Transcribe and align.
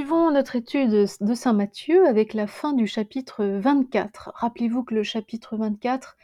Poursuivons 0.00 0.30
notre 0.30 0.56
étude 0.56 1.06
de 1.20 1.34
Saint 1.34 1.52
Matthieu 1.52 2.06
avec 2.06 2.32
la 2.32 2.46
fin 2.46 2.72
du 2.72 2.86
chapitre 2.86 3.44
24. 3.44 4.32
Rappelez-vous 4.34 4.82
que 4.82 4.94
le 4.94 5.02
chapitre 5.02 5.58
24 5.58 6.16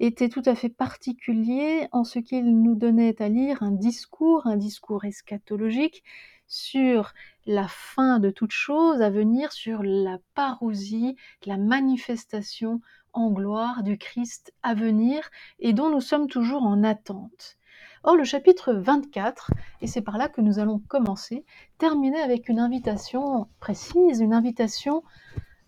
était 0.00 0.28
tout 0.28 0.42
à 0.46 0.56
fait 0.56 0.68
particulier 0.68 1.86
en 1.92 2.02
ce 2.02 2.18
qu'il 2.18 2.60
nous 2.60 2.74
donnait 2.74 3.22
à 3.22 3.28
lire 3.28 3.62
un 3.62 3.70
discours, 3.70 4.48
un 4.48 4.56
discours 4.56 5.04
eschatologique 5.04 6.02
sur 6.48 7.14
la 7.46 7.68
fin 7.68 8.18
de 8.18 8.30
toute 8.30 8.50
chose 8.50 9.00
à 9.00 9.10
venir, 9.10 9.52
sur 9.52 9.84
la 9.84 10.18
parousie, 10.34 11.14
la 11.46 11.56
manifestation 11.56 12.80
en 13.12 13.30
gloire 13.30 13.84
du 13.84 13.96
Christ 13.96 14.52
à 14.64 14.74
venir 14.74 15.30
et 15.60 15.72
dont 15.72 15.88
nous 15.88 16.00
sommes 16.00 16.26
toujours 16.26 16.64
en 16.64 16.82
attente. 16.82 17.58
Or, 18.06 18.16
le 18.16 18.24
chapitre 18.24 18.74
24, 18.74 19.50
et 19.80 19.86
c'est 19.86 20.02
par 20.02 20.18
là 20.18 20.28
que 20.28 20.42
nous 20.42 20.58
allons 20.58 20.78
commencer, 20.78 21.46
terminer 21.78 22.20
avec 22.20 22.50
une 22.50 22.58
invitation 22.58 23.48
précise, 23.60 24.20
une 24.20 24.34
invitation 24.34 25.02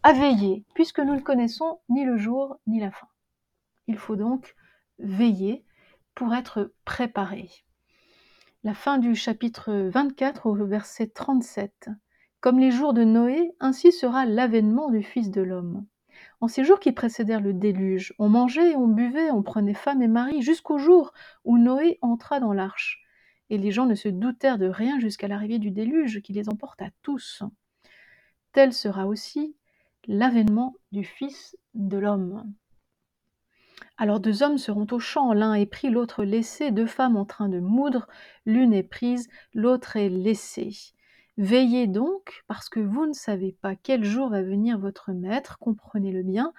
à 0.02 0.12
veiller, 0.12 0.62
puisque 0.74 1.00
nous 1.00 1.14
ne 1.14 1.20
connaissons 1.20 1.80
ni 1.88 2.04
le 2.04 2.18
jour 2.18 2.58
ni 2.66 2.78
la 2.78 2.90
fin. 2.90 3.08
Il 3.86 3.96
faut 3.96 4.16
donc 4.16 4.54
veiller 4.98 5.64
pour 6.14 6.34
être 6.34 6.74
préparé. 6.84 7.48
La 8.64 8.74
fin 8.74 8.98
du 8.98 9.14
chapitre 9.14 9.72
24 9.72 10.44
au 10.44 10.66
verset 10.66 11.06
37. 11.06 11.88
Comme 12.40 12.58
les 12.58 12.70
jours 12.70 12.92
de 12.92 13.02
Noé, 13.02 13.52
ainsi 13.60 13.92
sera 13.92 14.26
l'avènement 14.26 14.90
du 14.90 15.02
Fils 15.02 15.30
de 15.30 15.40
l'homme. 15.40 15.86
En 16.40 16.48
ces 16.48 16.64
jours 16.64 16.80
qui 16.80 16.92
précédèrent 16.92 17.40
le 17.40 17.54
déluge, 17.54 18.14
on 18.18 18.28
mangeait, 18.28 18.76
on 18.76 18.88
buvait, 18.88 19.30
on 19.30 19.42
prenait 19.42 19.74
femme 19.74 20.02
et 20.02 20.08
mari, 20.08 20.42
jusqu'au 20.42 20.78
jour 20.78 21.12
où 21.44 21.56
Noé 21.58 21.98
entra 22.02 22.40
dans 22.40 22.52
l'arche. 22.52 23.02
Et 23.48 23.58
les 23.58 23.70
gens 23.70 23.86
ne 23.86 23.94
se 23.94 24.08
doutèrent 24.08 24.58
de 24.58 24.68
rien 24.68 24.98
jusqu'à 24.98 25.28
l'arrivée 25.28 25.58
du 25.58 25.70
déluge 25.70 26.20
qui 26.20 26.32
les 26.32 26.48
emporta 26.48 26.86
tous. 27.02 27.42
Tel 28.52 28.72
sera 28.72 29.06
aussi 29.06 29.56
l'avènement 30.06 30.74
du 30.92 31.04
Fils 31.04 31.56
de 31.74 31.96
l'homme. 31.96 32.52
Alors 33.98 34.20
deux 34.20 34.42
hommes 34.42 34.58
seront 34.58 34.86
au 34.90 34.98
champ, 34.98 35.32
l'un 35.32 35.54
est 35.54 35.66
pris, 35.66 35.88
l'autre 35.88 36.22
laissé, 36.22 36.70
deux 36.70 36.86
femmes 36.86 37.16
en 37.16 37.24
train 37.24 37.48
de 37.48 37.60
moudre, 37.60 38.06
l'une 38.44 38.74
est 38.74 38.82
prise, 38.82 39.28
l'autre 39.54 39.96
est 39.96 40.10
laissée. 40.10 40.95
Veillez 41.38 41.86
donc, 41.86 42.42
parce 42.46 42.70
que 42.70 42.80
vous 42.80 43.06
ne 43.06 43.12
savez 43.12 43.52
pas 43.60 43.76
quel 43.76 44.04
jour 44.04 44.30
va 44.30 44.42
venir 44.42 44.78
votre 44.78 45.12
maître, 45.12 45.58
comprenez-le 45.58 46.22
bien. 46.22 46.54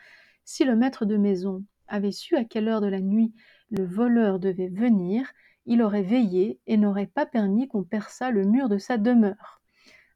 Si 0.45 0.65
le 0.65 0.75
maître 0.75 1.05
de 1.05 1.17
maison 1.17 1.63
avait 1.87 2.11
su 2.11 2.35
à 2.35 2.43
quelle 2.43 2.67
heure 2.67 2.81
de 2.81 2.87
la 2.87 3.01
nuit 3.01 3.33
le 3.71 3.83
voleur 3.85 4.39
devait 4.39 4.69
venir, 4.69 5.31
il 5.65 5.81
aurait 5.81 6.03
veillé 6.03 6.59
et 6.67 6.77
n'aurait 6.77 7.07
pas 7.07 7.25
permis 7.25 7.67
qu'on 7.67 7.83
perçât 7.83 8.29
le 8.29 8.45
mur 8.45 8.69
de 8.69 8.77
sa 8.77 8.97
demeure. 8.97 9.61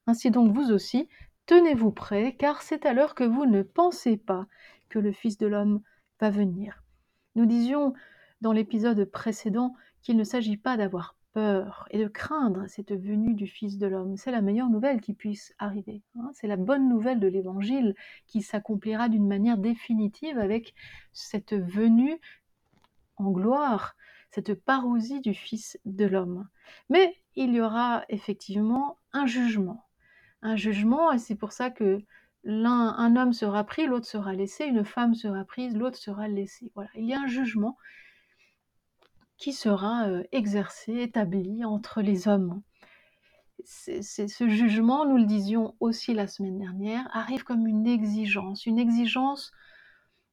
Ainsi 0.05 0.29
donc 0.29 0.53
vous 0.53 0.71
aussi, 0.71 1.09
tenez-vous 1.47 1.91
prêts, 1.91 2.35
car 2.35 2.61
c'est 2.61 2.85
à 2.85 2.93
l'heure 2.93 3.15
que 3.15 3.23
vous 3.23 3.45
ne 3.45 3.63
pensez 3.63 4.15
pas 4.15 4.45
que 4.89 4.99
le 4.99 5.11
Fils 5.11 5.37
de 5.37 5.47
l'homme 5.47 5.81
va 6.19 6.29
venir. 6.29 6.83
Nous 7.35 7.45
disions 7.45 7.93
dans 8.41 8.51
l'épisode 8.51 9.03
précédent 9.05 9.73
qu'il 10.03 10.17
ne 10.17 10.23
s'agit 10.23 10.57
pas 10.57 10.77
d'avoir 10.77 11.15
peur 11.33 11.87
et 11.91 11.99
de 11.99 12.07
craindre 12.07 12.65
cette 12.67 12.91
venue 12.91 13.33
du 13.33 13.47
Fils 13.47 13.77
de 13.77 13.87
l'homme. 13.87 14.17
C'est 14.17 14.31
la 14.31 14.41
meilleure 14.41 14.69
nouvelle 14.69 15.01
qui 15.01 15.13
puisse 15.13 15.53
arriver. 15.59 16.01
Hein. 16.17 16.31
C'est 16.33 16.47
la 16.47 16.57
bonne 16.57 16.89
nouvelle 16.89 17.19
de 17.19 17.27
l'Évangile 17.27 17.95
qui 18.27 18.41
s'accomplira 18.41 19.09
d'une 19.09 19.27
manière 19.27 19.57
définitive 19.57 20.37
avec 20.37 20.73
cette 21.13 21.53
venue 21.53 22.19
en 23.17 23.31
gloire, 23.31 23.95
cette 24.29 24.53
parousie 24.53 25.21
du 25.21 25.33
Fils 25.33 25.77
de 25.85 26.05
l'homme. 26.05 26.47
Mais 26.89 27.15
il 27.35 27.53
y 27.53 27.61
aura 27.61 28.03
effectivement 28.09 28.97
un 29.13 29.25
jugement. 29.25 29.85
Un 30.41 30.55
jugement, 30.55 31.11
et 31.11 31.19
c'est 31.19 31.35
pour 31.35 31.51
ça 31.51 31.69
que 31.69 32.01
l'un, 32.43 32.95
un 32.97 33.15
homme 33.15 33.33
sera 33.33 33.63
pris, 33.63 33.85
l'autre 33.85 34.07
sera 34.07 34.33
laissé, 34.33 34.65
une 34.65 34.83
femme 34.83 35.13
sera 35.13 35.45
prise, 35.45 35.77
l'autre 35.77 35.97
sera 35.97 36.27
laissée. 36.27 36.71
Voilà, 36.75 36.89
il 36.95 37.05
y 37.05 37.13
a 37.13 37.21
un 37.21 37.27
jugement 37.27 37.77
qui 39.41 39.53
sera 39.53 40.07
exercé, 40.31 41.01
établi 41.01 41.65
entre 41.65 42.01
les 42.01 42.27
hommes. 42.27 42.61
C'est, 43.63 44.03
ce 44.03 44.47
jugement, 44.47 45.03
nous 45.05 45.17
le 45.17 45.25
disions 45.25 45.75
aussi 45.79 46.13
la 46.13 46.27
semaine 46.27 46.59
dernière, 46.59 47.09
arrive 47.11 47.43
comme 47.43 47.65
une 47.65 47.87
exigence, 47.87 48.67
une 48.67 48.77
exigence 48.77 49.51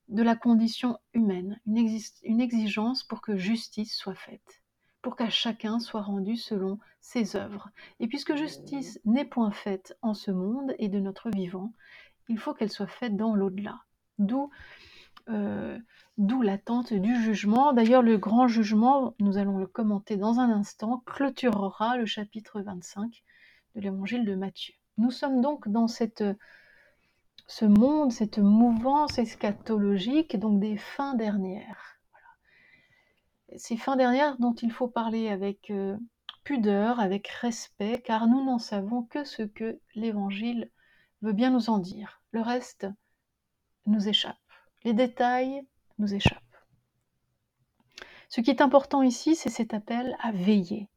de 0.09 0.23
la 0.23 0.37
condition 0.37 0.99
humaine, 1.15 1.59
une, 1.67 1.99
une 2.23 2.41
exigence 2.41 3.03
pour 3.03 3.23
que 3.23 3.37
justice 3.37 3.97
soit 3.97 4.15
faite, 4.15 4.63
pour 5.01 5.17
qu'à 5.17 5.31
chacun 5.31 5.79
soit 5.79 6.03
rendu 6.03 6.37
selon 6.37 6.79
ses 7.01 7.35
œuvres. 7.35 7.71
Et 8.01 8.09
puisque 8.09 8.37
justice 8.37 9.01
n'est 9.07 9.25
point 9.25 9.53
faite 9.53 9.97
en 10.03 10.13
ce 10.13 10.31
monde 10.31 10.75
et 10.79 10.89
de 10.89 11.01
notre 11.01 11.31
vivant, 11.31 11.73
il 12.29 12.39
faut 12.39 12.53
qu'elle 12.53 12.71
soit 12.71 12.87
faite 12.87 13.17
dans 13.17 13.35
l'au-delà. 13.35 13.81
D'où 14.19 14.51
euh, 15.29 15.79
D'où 16.19 16.43
l'attente 16.43 16.93
du 16.93 17.15
jugement. 17.23 17.73
D'ailleurs, 17.73 18.03
le 18.03 18.19
grand 18.19 18.49
jugement, 18.49 19.15
nous 19.21 19.39
allons 19.39 19.57
le 19.59 19.69
commenter 19.69 20.17
dans 20.17 20.41
un 20.41 20.51
instant, 20.51 21.03
clôturera 21.07 21.97
le 21.97 22.07
chapitre 22.07 22.61
25 22.61 23.23
de 23.77 23.81
l'évangile 23.81 24.25
de 24.25 24.35
Matthieu. 24.35 24.75
Nous 24.97 25.13
sommes 25.13 25.41
donc 25.41 25.69
dans 25.69 25.87
cette, 25.87 26.25
ce 27.47 27.65
monde, 27.65 28.11
cette 28.11 28.39
mouvance 28.39 29.17
eschatologique, 29.19 30.37
donc 30.37 30.59
des 30.59 30.77
fins 30.77 31.15
dernières. 31.15 32.01
Ces 33.57 33.77
fins 33.77 33.97
dernières 33.97 34.37
dont 34.39 34.55
il 34.55 34.73
faut 34.73 34.89
parler 34.89 35.29
avec 35.29 35.71
euh, 35.71 35.97
pudeur, 36.43 36.99
avec 36.99 37.29
respect, 37.29 38.03
car 38.05 38.27
nous 38.27 38.45
n'en 38.45 38.59
savons 38.59 39.05
que 39.05 39.23
ce 39.23 39.43
que 39.43 39.79
l'évangile 39.95 40.73
veut 41.23 41.33
bien 41.33 41.51
nous 41.51 41.71
en 41.71 41.79
dire. 41.79 42.23
Le 42.33 42.41
reste 42.41 42.89
nous 43.87 44.09
échappe. 44.09 44.37
Les 44.89 44.95
détails 44.95 45.61
nous 45.99 46.15
échappent. 46.15 46.57
Ce 48.31 48.41
qui 48.41 48.49
est 48.49 48.63
important 48.63 49.03
ici, 49.03 49.37
c'est 49.37 49.51
cet 49.51 49.75
appel 49.75 50.17
à 50.19 50.33
veiller. 50.33 50.89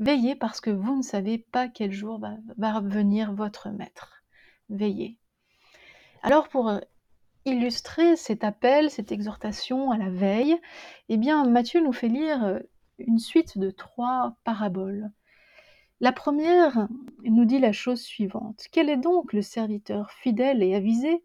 Veillez 0.00 0.34
parce 0.34 0.60
que 0.60 0.70
vous 0.70 0.96
ne 0.96 1.02
savez 1.02 1.38
pas 1.38 1.68
quel 1.68 1.92
jour 1.92 2.18
va, 2.18 2.32
va 2.56 2.80
venir 2.80 3.32
votre 3.32 3.68
maître. 3.68 4.24
Veillez. 4.68 5.20
Alors 6.24 6.48
pour 6.48 6.68
euh, 6.68 6.80
illustrer 7.44 8.16
cet 8.16 8.42
appel, 8.42 8.90
cette 8.90 9.12
exhortation 9.12 9.92
à 9.92 9.96
la 9.96 10.10
veille, 10.10 10.60
eh 11.08 11.16
bien 11.16 11.44
Matthieu 11.44 11.80
nous 11.80 11.92
fait 11.92 12.08
lire 12.08 12.42
euh, 12.42 12.58
une 12.98 13.20
suite 13.20 13.58
de 13.58 13.70
trois 13.70 14.34
paraboles. 14.42 15.12
La 16.00 16.10
première 16.10 16.88
nous 17.22 17.44
dit 17.44 17.60
la 17.60 17.72
chose 17.72 18.02
suivante. 18.02 18.64
Quel 18.72 18.90
est 18.90 18.96
donc 18.96 19.32
le 19.32 19.42
serviteur 19.42 20.10
fidèle 20.10 20.64
et 20.64 20.74
avisé? 20.74 21.22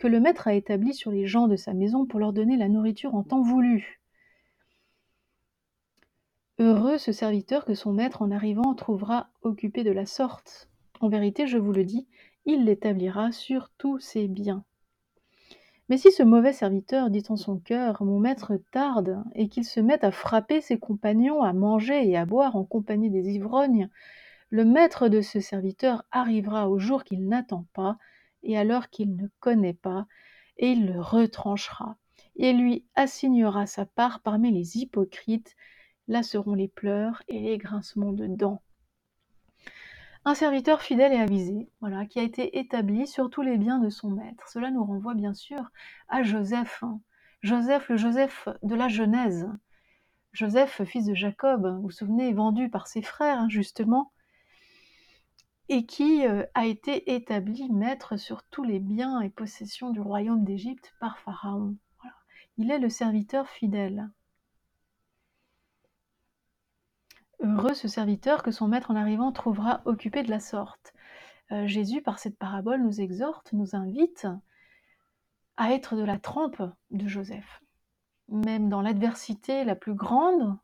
Que 0.00 0.08
le 0.08 0.18
maître 0.18 0.48
a 0.48 0.54
établi 0.54 0.94
sur 0.94 1.10
les 1.10 1.26
gens 1.26 1.46
de 1.46 1.56
sa 1.56 1.74
maison 1.74 2.06
pour 2.06 2.18
leur 2.18 2.32
donner 2.32 2.56
la 2.56 2.70
nourriture 2.70 3.14
en 3.14 3.22
temps 3.22 3.42
voulu. 3.42 4.00
Heureux 6.58 6.96
ce 6.96 7.12
serviteur 7.12 7.66
que 7.66 7.74
son 7.74 7.92
maître 7.92 8.22
en 8.22 8.30
arrivant 8.30 8.74
trouvera 8.74 9.28
occupé 9.42 9.84
de 9.84 9.92
la 9.92 10.06
sorte. 10.06 10.70
En 11.00 11.10
vérité, 11.10 11.46
je 11.46 11.58
vous 11.58 11.72
le 11.72 11.84
dis, 11.84 12.08
il 12.46 12.64
l'établira 12.64 13.30
sur 13.30 13.68
tous 13.76 13.98
ses 13.98 14.26
biens. 14.26 14.64
Mais 15.90 15.98
si 15.98 16.10
ce 16.12 16.22
mauvais 16.22 16.54
serviteur 16.54 17.10
dit 17.10 17.24
en 17.28 17.36
son 17.36 17.58
cœur 17.58 18.02
Mon 18.02 18.20
maître 18.20 18.58
tarde, 18.72 19.22
et 19.34 19.48
qu'il 19.48 19.64
se 19.64 19.80
mette 19.80 20.04
à 20.04 20.12
frapper 20.12 20.62
ses 20.62 20.78
compagnons, 20.78 21.42
à 21.42 21.52
manger 21.52 22.08
et 22.08 22.16
à 22.16 22.24
boire 22.24 22.56
en 22.56 22.64
compagnie 22.64 23.10
des 23.10 23.28
ivrognes, 23.30 23.90
le 24.48 24.64
maître 24.64 25.08
de 25.08 25.20
ce 25.20 25.40
serviteur 25.40 26.04
arrivera 26.10 26.70
au 26.70 26.78
jour 26.78 27.04
qu'il 27.04 27.28
n'attend 27.28 27.66
pas, 27.74 27.98
et 28.42 28.56
alors 28.56 28.88
qu'il 28.88 29.16
ne 29.16 29.28
connaît 29.40 29.74
pas, 29.74 30.06
et 30.56 30.72
il 30.72 30.86
le 30.86 31.00
retranchera, 31.00 31.96
et 32.36 32.52
lui 32.52 32.84
assignera 32.94 33.66
sa 33.66 33.86
part 33.86 34.20
parmi 34.20 34.50
les 34.50 34.78
hypocrites, 34.78 35.56
là 36.08 36.22
seront 36.22 36.54
les 36.54 36.68
pleurs 36.68 37.22
et 37.28 37.40
les 37.40 37.58
grincements 37.58 38.12
de 38.12 38.26
dents. 38.26 38.62
Un 40.26 40.34
serviteur 40.34 40.82
fidèle 40.82 41.14
et 41.14 41.20
avisé, 41.20 41.70
voilà, 41.80 42.04
qui 42.04 42.18
a 42.18 42.22
été 42.22 42.58
établi 42.58 43.06
sur 43.06 43.30
tous 43.30 43.40
les 43.40 43.56
biens 43.56 43.78
de 43.78 43.88
son 43.88 44.10
maître. 44.10 44.48
Cela 44.50 44.70
nous 44.70 44.84
renvoie 44.84 45.14
bien 45.14 45.32
sûr 45.32 45.70
à 46.08 46.22
Joseph. 46.22 46.82
Hein. 46.82 47.00
Joseph, 47.40 47.88
le 47.88 47.96
Joseph 47.96 48.48
de 48.62 48.74
la 48.74 48.88
Genèse. 48.88 49.48
Joseph, 50.32 50.84
fils 50.84 51.06
de 51.06 51.14
Jacob, 51.14 51.66
vous 51.66 51.82
vous 51.82 51.90
souvenez, 51.90 52.34
vendu 52.34 52.68
par 52.68 52.86
ses 52.86 53.00
frères, 53.00 53.38
hein, 53.38 53.48
justement, 53.48 54.12
et 55.70 55.86
qui 55.86 56.26
euh, 56.26 56.44
a 56.54 56.66
été 56.66 57.14
établi 57.14 57.70
maître 57.70 58.16
sur 58.16 58.42
tous 58.42 58.64
les 58.64 58.80
biens 58.80 59.20
et 59.20 59.30
possessions 59.30 59.90
du 59.90 60.00
royaume 60.00 60.44
d'Égypte 60.44 60.92
par 60.98 61.20
Pharaon. 61.20 61.76
Il 62.58 62.72
est 62.72 62.80
le 62.80 62.88
serviteur 62.88 63.48
fidèle. 63.48 64.10
Heureux 67.38 67.74
ce 67.74 67.86
serviteur 67.86 68.42
que 68.42 68.50
son 68.50 68.66
maître 68.66 68.90
en 68.90 68.96
arrivant 68.96 69.30
trouvera 69.30 69.80
occupé 69.84 70.24
de 70.24 70.30
la 70.30 70.40
sorte. 70.40 70.92
Euh, 71.52 71.68
Jésus, 71.68 72.02
par 72.02 72.18
cette 72.18 72.36
parabole, 72.36 72.82
nous 72.82 73.00
exhorte, 73.00 73.52
nous 73.52 73.76
invite 73.76 74.26
à 75.56 75.72
être 75.72 75.94
de 75.94 76.02
la 76.02 76.18
trempe 76.18 76.62
de 76.90 77.06
Joseph. 77.06 77.62
Même 78.28 78.68
dans 78.70 78.82
l'adversité 78.82 79.62
la 79.62 79.76
plus 79.76 79.94
grande, 79.94 80.58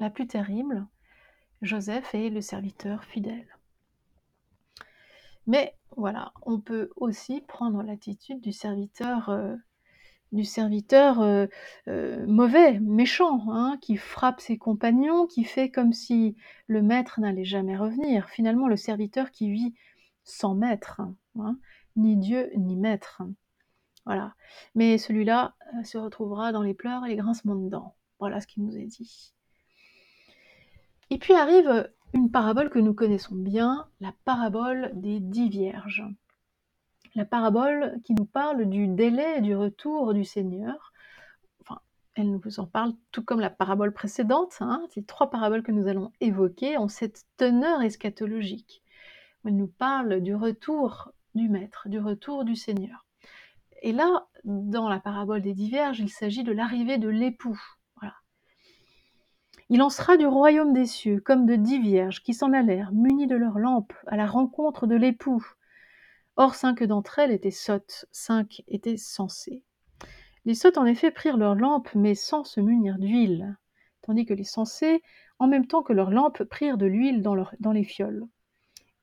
la 0.00 0.08
plus 0.08 0.26
terrible, 0.26 0.86
Joseph 1.60 2.14
est 2.14 2.30
le 2.30 2.40
serviteur 2.40 3.04
fidèle. 3.04 3.57
Mais 5.48 5.74
voilà, 5.96 6.32
on 6.42 6.60
peut 6.60 6.90
aussi 6.96 7.40
prendre 7.40 7.82
l'attitude 7.82 8.40
du 8.42 8.52
serviteur, 8.52 9.30
euh, 9.30 9.56
du 10.30 10.44
serviteur 10.44 11.22
euh, 11.22 11.46
euh, 11.88 12.26
mauvais, 12.26 12.78
méchant, 12.80 13.50
hein, 13.50 13.78
qui 13.80 13.96
frappe 13.96 14.40
ses 14.42 14.58
compagnons, 14.58 15.26
qui 15.26 15.44
fait 15.44 15.70
comme 15.70 15.94
si 15.94 16.36
le 16.66 16.82
maître 16.82 17.18
n'allait 17.18 17.46
jamais 17.46 17.78
revenir. 17.78 18.28
Finalement, 18.28 18.68
le 18.68 18.76
serviteur 18.76 19.30
qui 19.30 19.50
vit 19.50 19.74
sans 20.22 20.54
maître, 20.54 21.00
hein, 21.40 21.58
ni 21.96 22.16
Dieu 22.18 22.50
ni 22.54 22.76
maître. 22.76 23.22
Voilà. 24.04 24.34
Mais 24.74 24.98
celui-là 24.98 25.56
se 25.82 25.96
retrouvera 25.96 26.52
dans 26.52 26.62
les 26.62 26.74
pleurs 26.74 27.06
et 27.06 27.08
les 27.08 27.16
grincements 27.16 27.56
de 27.56 27.70
dents. 27.70 27.96
Voilà 28.20 28.42
ce 28.42 28.46
qu'il 28.46 28.64
nous 28.64 28.76
est 28.76 28.86
dit. 28.86 29.32
Et 31.08 31.16
puis 31.16 31.32
arrive 31.32 31.90
une 32.12 32.30
parabole 32.30 32.70
que 32.70 32.78
nous 32.78 32.94
connaissons 32.94 33.34
bien, 33.34 33.86
la 34.00 34.12
parabole 34.24 34.90
des 34.94 35.20
dix 35.20 35.48
vierges. 35.48 36.04
La 37.14 37.24
parabole 37.24 38.00
qui 38.04 38.14
nous 38.14 38.24
parle 38.24 38.66
du 38.66 38.88
délai 38.88 39.40
du 39.40 39.54
retour 39.54 40.14
du 40.14 40.24
Seigneur. 40.24 40.92
Elle 42.14 42.32
nous 42.32 42.60
en 42.60 42.66
parle 42.66 42.94
tout 43.12 43.22
comme 43.22 43.40
la 43.40 43.50
parabole 43.50 43.92
précédente. 43.92 44.56
Hein, 44.60 44.82
ces 44.90 45.04
trois 45.04 45.30
paraboles 45.30 45.62
que 45.62 45.72
nous 45.72 45.86
allons 45.86 46.12
évoquer 46.20 46.76
ont 46.76 46.88
cette 46.88 47.24
teneur 47.36 47.80
eschatologique. 47.82 48.82
Elle 49.44 49.56
nous 49.56 49.68
parle 49.68 50.20
du 50.20 50.34
retour 50.34 51.12
du 51.34 51.48
Maître, 51.48 51.88
du 51.88 52.00
retour 52.00 52.44
du 52.44 52.56
Seigneur. 52.56 53.06
Et 53.82 53.92
là, 53.92 54.26
dans 54.44 54.88
la 54.88 54.98
parabole 54.98 55.42
des 55.42 55.54
dix 55.54 55.68
vierges, 55.68 56.00
il 56.00 56.08
s'agit 56.08 56.42
de 56.42 56.52
l'arrivée 56.52 56.98
de 56.98 57.08
l'époux. 57.08 57.60
Il 59.70 59.82
en 59.82 59.90
sera 59.90 60.16
du 60.16 60.26
royaume 60.26 60.72
des 60.72 60.86
cieux, 60.86 61.20
comme 61.20 61.44
de 61.44 61.54
dix 61.54 61.78
vierges 61.78 62.22
qui 62.22 62.32
s'en 62.32 62.54
allèrent, 62.54 62.90
munies 62.92 63.26
de 63.26 63.36
leurs 63.36 63.58
lampes, 63.58 63.92
à 64.06 64.16
la 64.16 64.26
rencontre 64.26 64.86
de 64.86 64.96
l'époux. 64.96 65.44
Or 66.36 66.54
cinq 66.54 66.82
d'entre 66.84 67.18
elles 67.18 67.32
étaient 67.32 67.50
sottes, 67.50 68.06
cinq 68.10 68.62
étaient 68.66 68.96
sensées. 68.96 69.62
Les 70.46 70.54
sottes 70.54 70.78
en 70.78 70.86
effet 70.86 71.10
prirent 71.10 71.36
leurs 71.36 71.54
lampes, 71.54 71.94
mais 71.94 72.14
sans 72.14 72.44
se 72.44 72.60
munir 72.60 72.98
d'huile, 72.98 73.58
tandis 74.00 74.24
que 74.24 74.32
les 74.32 74.44
sensées, 74.44 75.02
en 75.38 75.48
même 75.48 75.66
temps 75.66 75.82
que 75.82 75.92
leurs 75.92 76.10
lampes, 76.10 76.44
prirent 76.44 76.78
de 76.78 76.86
l'huile 76.86 77.20
dans, 77.20 77.72
les 77.72 77.84
fioles. 77.84 78.24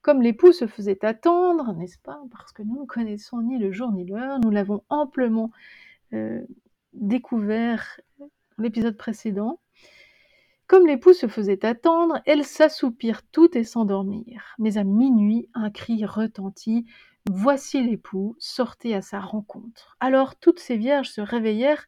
Comme 0.02 0.20
l'époux 0.20 0.50
se 0.50 0.66
faisait 0.66 1.04
attendre, 1.04 1.74
n'est-ce 1.74 1.98
pas? 1.98 2.20
Parce 2.32 2.50
que 2.50 2.62
nous 2.62 2.80
ne 2.80 2.86
connaissons 2.86 3.40
ni 3.40 3.58
le 3.58 3.70
jour 3.70 3.92
ni 3.92 4.04
l'heure, 4.04 4.40
nous 4.40 4.50
l'avons 4.50 4.82
amplement 4.88 5.52
euh, 6.12 6.44
découvert 6.92 8.00
dans 8.18 8.28
l'épisode 8.58 8.96
précédent. 8.96 9.60
Comme 10.66 10.88
l'époux 10.88 11.12
se 11.12 11.28
faisait 11.28 11.64
attendre, 11.64 12.20
elles 12.26 12.44
s'assoupirent 12.44 13.22
toutes 13.30 13.54
et 13.54 13.62
s'endormirent. 13.62 14.54
Mais 14.58 14.78
à 14.78 14.84
minuit, 14.84 15.48
un 15.54 15.70
cri 15.70 16.04
retentit. 16.04 16.86
Voici 17.30 17.82
l'époux, 17.82 18.34
sortez 18.38 18.94
à 18.94 19.02
sa 19.02 19.20
rencontre. 19.20 19.96
Alors 20.00 20.34
toutes 20.36 20.58
ces 20.58 20.76
vierges 20.76 21.10
se 21.10 21.20
réveillèrent 21.20 21.86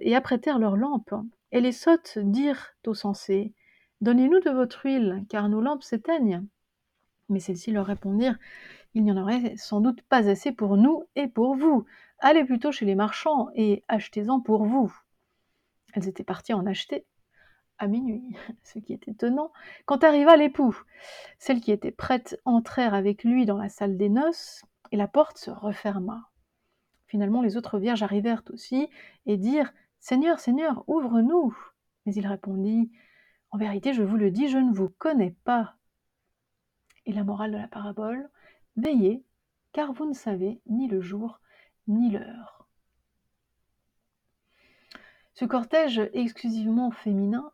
et 0.00 0.14
apprêtèrent 0.14 0.58
leurs 0.60 0.76
lampes. 0.76 1.14
Et 1.50 1.60
les 1.60 1.72
sottes 1.72 2.18
dirent 2.18 2.74
aux 2.86 2.94
sensés 2.94 3.52
Donnez-nous 4.00 4.40
de 4.40 4.50
votre 4.50 4.84
huile, 4.84 5.24
car 5.28 5.48
nos 5.48 5.60
lampes 5.60 5.82
s'éteignent. 5.82 6.44
Mais 7.28 7.40
celles-ci 7.40 7.72
leur 7.72 7.86
répondirent 7.86 8.38
Il 8.94 9.02
n'y 9.02 9.12
en 9.12 9.16
aurait 9.16 9.56
sans 9.56 9.80
doute 9.80 10.02
pas 10.02 10.28
assez 10.28 10.52
pour 10.52 10.76
nous 10.76 11.04
et 11.16 11.26
pour 11.26 11.56
vous. 11.56 11.86
Allez 12.20 12.44
plutôt 12.44 12.70
chez 12.70 12.84
les 12.84 12.94
marchands 12.94 13.48
et 13.54 13.82
achetez-en 13.88 14.40
pour 14.40 14.64
vous. 14.64 14.92
Elles 15.94 16.08
étaient 16.08 16.24
parties 16.24 16.54
en 16.54 16.66
acheter 16.66 17.04
à 17.78 17.86
minuit, 17.86 18.36
ce 18.62 18.78
qui 18.78 18.92
est 18.92 19.08
étonnant, 19.08 19.52
quand 19.86 20.04
arriva 20.04 20.36
l'époux. 20.36 20.76
Celles 21.38 21.60
qui 21.60 21.72
étaient 21.72 21.90
prêtes 21.90 22.40
entrèrent 22.44 22.94
avec 22.94 23.24
lui 23.24 23.46
dans 23.46 23.58
la 23.58 23.68
salle 23.68 23.96
des 23.96 24.08
noces, 24.08 24.64
et 24.92 24.96
la 24.96 25.08
porte 25.08 25.38
se 25.38 25.50
referma. 25.50 26.30
Finalement, 27.06 27.42
les 27.42 27.56
autres 27.56 27.78
vierges 27.78 28.02
arrivèrent 28.02 28.42
aussi, 28.52 28.88
et 29.26 29.36
dirent 29.36 29.72
Seigneur, 30.00 30.38
Seigneur, 30.38 30.84
ouvre-nous. 30.88 31.56
Mais 32.06 32.14
il 32.14 32.26
répondit 32.26 32.92
En 33.50 33.58
vérité, 33.58 33.92
je 33.92 34.02
vous 34.02 34.16
le 34.16 34.30
dis, 34.30 34.48
je 34.48 34.58
ne 34.58 34.72
vous 34.72 34.88
connais 34.88 35.34
pas. 35.44 35.76
Et 37.06 37.12
la 37.12 37.24
morale 37.24 37.52
de 37.52 37.56
la 37.56 37.68
parabole 37.68 38.30
Veillez, 38.76 39.24
car 39.72 39.92
vous 39.92 40.06
ne 40.06 40.14
savez 40.14 40.60
ni 40.66 40.88
le 40.88 41.00
jour 41.00 41.40
ni 41.86 42.10
l'heure. 42.10 42.66
Ce 45.34 45.44
cortège 45.44 46.00
exclusivement 46.12 46.90
féminin 46.90 47.52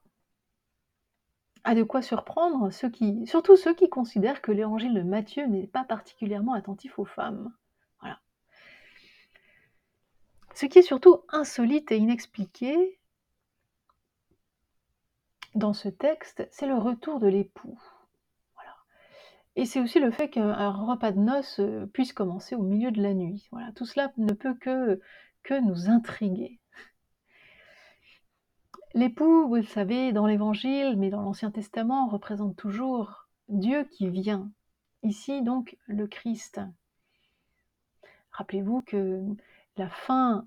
de 1.75 1.83
quoi 1.83 2.03
surprendre 2.03 2.71
ceux 2.71 2.91
qui, 2.91 3.27
surtout 3.27 3.57
ceux 3.57 3.75
qui 3.75 3.89
considèrent 3.89 4.43
que 4.43 4.53
l'évangile 4.53 4.95
de 4.95 5.03
Matthieu 5.03 5.47
n'est 5.47 5.67
pas 5.67 5.85
particulièrement 5.85 6.55
attentif 6.55 6.99
aux 6.99 7.05
femmes. 7.05 7.53
Voilà. 8.01 8.21
Ce 10.55 10.67
qui 10.67 10.79
est 10.79 10.83
surtout 10.83 11.23
insolite 11.29 11.93
et 11.93 11.97
inexpliqué 11.97 12.99
dans 15.55 15.73
ce 15.73 15.89
texte, 15.89 16.47
c'est 16.53 16.67
le 16.67 16.77
retour 16.77 17.19
de 17.19 17.29
l'époux. 17.29 17.79
Et 19.57 19.67
c'est 19.67 19.81
aussi 19.81 19.99
le 19.99 20.13
fait 20.13 20.29
qu'un 20.31 20.71
repas 20.71 21.11
de 21.11 21.19
noces 21.19 21.59
euh, 21.59 21.85
puisse 21.87 22.13
commencer 22.13 22.55
au 22.55 22.63
milieu 22.63 22.93
de 22.93 23.03
la 23.03 23.15
nuit. 23.15 23.49
Voilà. 23.51 23.73
Tout 23.73 23.85
cela 23.85 24.13
ne 24.17 24.33
peut 24.33 24.55
que 24.55 25.01
nous 25.51 25.91
intriguer. 25.91 26.60
L'époux, 28.93 29.47
vous 29.47 29.55
le 29.55 29.63
savez, 29.63 30.13
dans 30.13 30.27
l'Évangile, 30.27 30.97
mais 30.99 31.11
dans 31.11 31.23
l'Ancien 31.23 31.53
Testament, 31.53 32.09
représente 32.09 32.57
toujours 32.57 33.29
Dieu 33.49 33.85
qui 33.85 34.11
vient. 34.11 34.51
Ici, 35.05 35.43
donc, 35.43 35.77
le 35.87 36.09
Christ. 36.09 36.61
Rappelez-vous 38.33 38.83
que 38.83 39.23
la 39.77 39.89
fin 39.89 40.45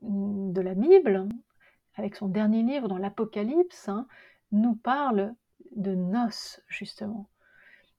de 0.00 0.60
la 0.62 0.74
Bible, 0.74 1.28
avec 1.96 2.16
son 2.16 2.28
dernier 2.28 2.62
livre 2.62 2.88
dans 2.88 2.96
l'Apocalypse, 2.96 3.90
hein, 3.90 4.06
nous 4.50 4.74
parle 4.74 5.34
de 5.76 5.94
noces, 5.94 6.62
justement. 6.66 7.28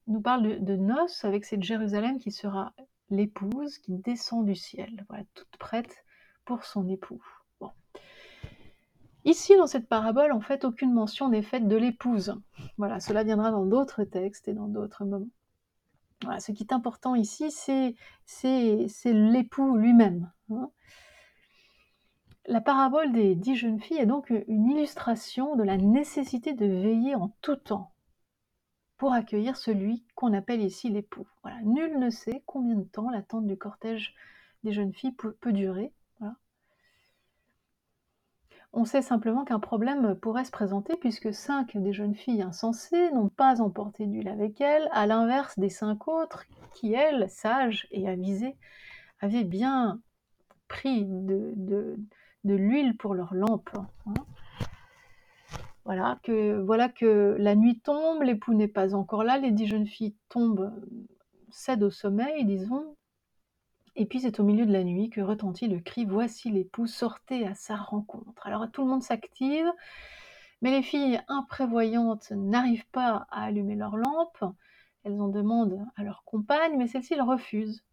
Nous 0.07 0.21
parle 0.21 0.63
de, 0.63 0.75
noces 0.75 1.23
avec 1.23 1.45
cette 1.45 1.63
Jérusalem 1.63 2.17
qui 2.17 2.31
sera 2.31 2.73
l'épouse 3.11 3.77
qui 3.77 3.93
descend 3.93 4.43
du 4.43 4.55
ciel, 4.55 5.05
toute 5.35 5.55
prête 5.57 6.03
pour 6.45 6.63
son 6.63 6.89
époux. 6.89 7.21
Ici, 9.25 9.57
dans 9.57 9.65
cette 9.65 9.89
parabole, 9.89 10.31
en 10.31 10.39
fait, 10.39 10.65
aucune 10.65 10.93
mention 10.93 11.29
n'est 11.29 11.41
faite 11.41 11.67
de 11.67 11.75
l'épouse. 11.75 12.39
Voilà, 12.77 12.99
cela 12.99 13.23
viendra 13.23 13.49
dans 13.49 13.65
d'autres 13.65 14.03
textes 14.03 14.47
et 14.47 14.53
dans 14.53 14.67
d'autres 14.67 15.03
moments. 15.03 15.31
Ce 16.39 16.51
qui 16.51 16.63
est 16.63 16.73
important 16.73 17.15
ici, 17.15 17.51
c'est, 17.51 17.95
l'époux 19.03 19.75
lui-même. 19.75 20.31
Hein. 20.51 20.69
La 22.45 22.61
parabole 22.61 23.11
des 23.11 23.33
dix 23.33 23.55
jeunes 23.55 23.81
filles 23.81 23.97
est 23.97 24.05
donc 24.05 24.29
une 24.29 24.69
illustration 24.69 25.55
de 25.55 25.63
la 25.63 25.77
nécessité 25.77 26.53
de 26.53 26.67
veiller 26.67 27.15
en 27.15 27.35
tout 27.41 27.55
temps 27.55 27.93
pour 28.97 29.11
accueillir 29.11 29.57
celui 29.57 30.05
qu'on 30.13 30.33
appelle 30.33 30.61
ici 30.61 30.89
l'époux. 30.89 31.27
Nul 31.63 31.97
ne 31.97 32.11
sait 32.11 32.43
combien 32.45 32.75
de 32.75 32.83
temps 32.83 33.09
l'attente 33.09 33.47
du 33.47 33.57
cortège 33.57 34.13
des 34.63 34.71
jeunes 34.71 34.93
filles 34.93 35.13
peut 35.13 35.51
durer. 35.51 35.91
On 38.77 38.83
sait 38.83 39.01
simplement 39.01 39.45
qu'un 39.45 39.61
problème 39.61 40.15
pourrait 40.15 40.43
se 40.43 40.51
présenter 40.51 40.97
puisque 40.97 41.33
cinq 41.33 41.77
des 41.77 41.93
jeunes 41.93 42.13
filles 42.13 42.41
insensées 42.41 43.09
n'ont 43.11 43.29
pas 43.29 43.61
emporté 43.61 44.05
d'huile 44.05 44.27
avec 44.27 44.59
elles, 44.59 44.89
à 44.91 45.07
l'inverse 45.07 45.57
des 45.57 45.69
cinq 45.69 46.09
autres 46.09 46.43
qui, 46.73 46.91
elles, 46.91 47.29
sages 47.29 47.87
et 47.91 48.09
avisées, 48.09 48.57
avaient 49.21 49.45
bien 49.45 50.01
pris 50.67 51.05
de, 51.05 51.95
l'huile 52.43 52.97
pour 52.97 53.15
leurs 53.15 53.33
lampes. 53.33 53.77
Hein. 54.07 54.13
Voilà 55.85 56.19
que, 56.23 56.59
voilà 56.59 56.89
que 56.89 57.37
la 57.39 57.55
nuit 57.55 57.79
tombe, 57.79 58.23
l'époux 58.23 58.53
n'est 58.53 58.67
pas 58.67 58.93
encore 58.93 59.23
là, 59.23 59.37
les 59.37 59.51
dix 59.51 59.67
jeunes 59.67 59.87
filles 59.87 60.17
tombent, 60.27 60.73
cèdent 61.49 61.83
au 61.83 61.91
sommeil, 61.91 62.43
disons, 62.43 62.97
et 63.95 64.05
puis 64.05 64.19
c'est 64.19 64.39
au 64.39 64.43
milieu 64.43 64.65
de 64.65 64.73
la 64.73 64.83
nuit 64.83 65.09
que 65.09 65.21
retentit 65.21 65.67
le 65.67 65.79
cri 65.79 66.05
Voici 66.05 66.51
l'époux, 66.51 66.87
sortez 66.87 67.47
à 67.47 67.55
sa 67.55 67.75
rencontre. 67.75 68.45
Alors 68.45 68.69
tout 68.71 68.83
le 68.83 68.89
monde 68.89 69.03
s'active, 69.03 69.71
mais 70.61 70.71
les 70.71 70.81
filles 70.81 71.21
imprévoyantes 71.27 72.31
n'arrivent 72.31 72.89
pas 72.91 73.25
à 73.29 73.43
allumer 73.45 73.75
leur 73.75 73.97
lampe. 73.97 74.43
Elles 75.03 75.21
en 75.21 75.27
demandent 75.27 75.85
à 75.95 76.03
leur 76.03 76.23
compagne, 76.25 76.77
mais 76.77 76.87
celles-ci 76.87 77.19
refusent, 77.19 77.83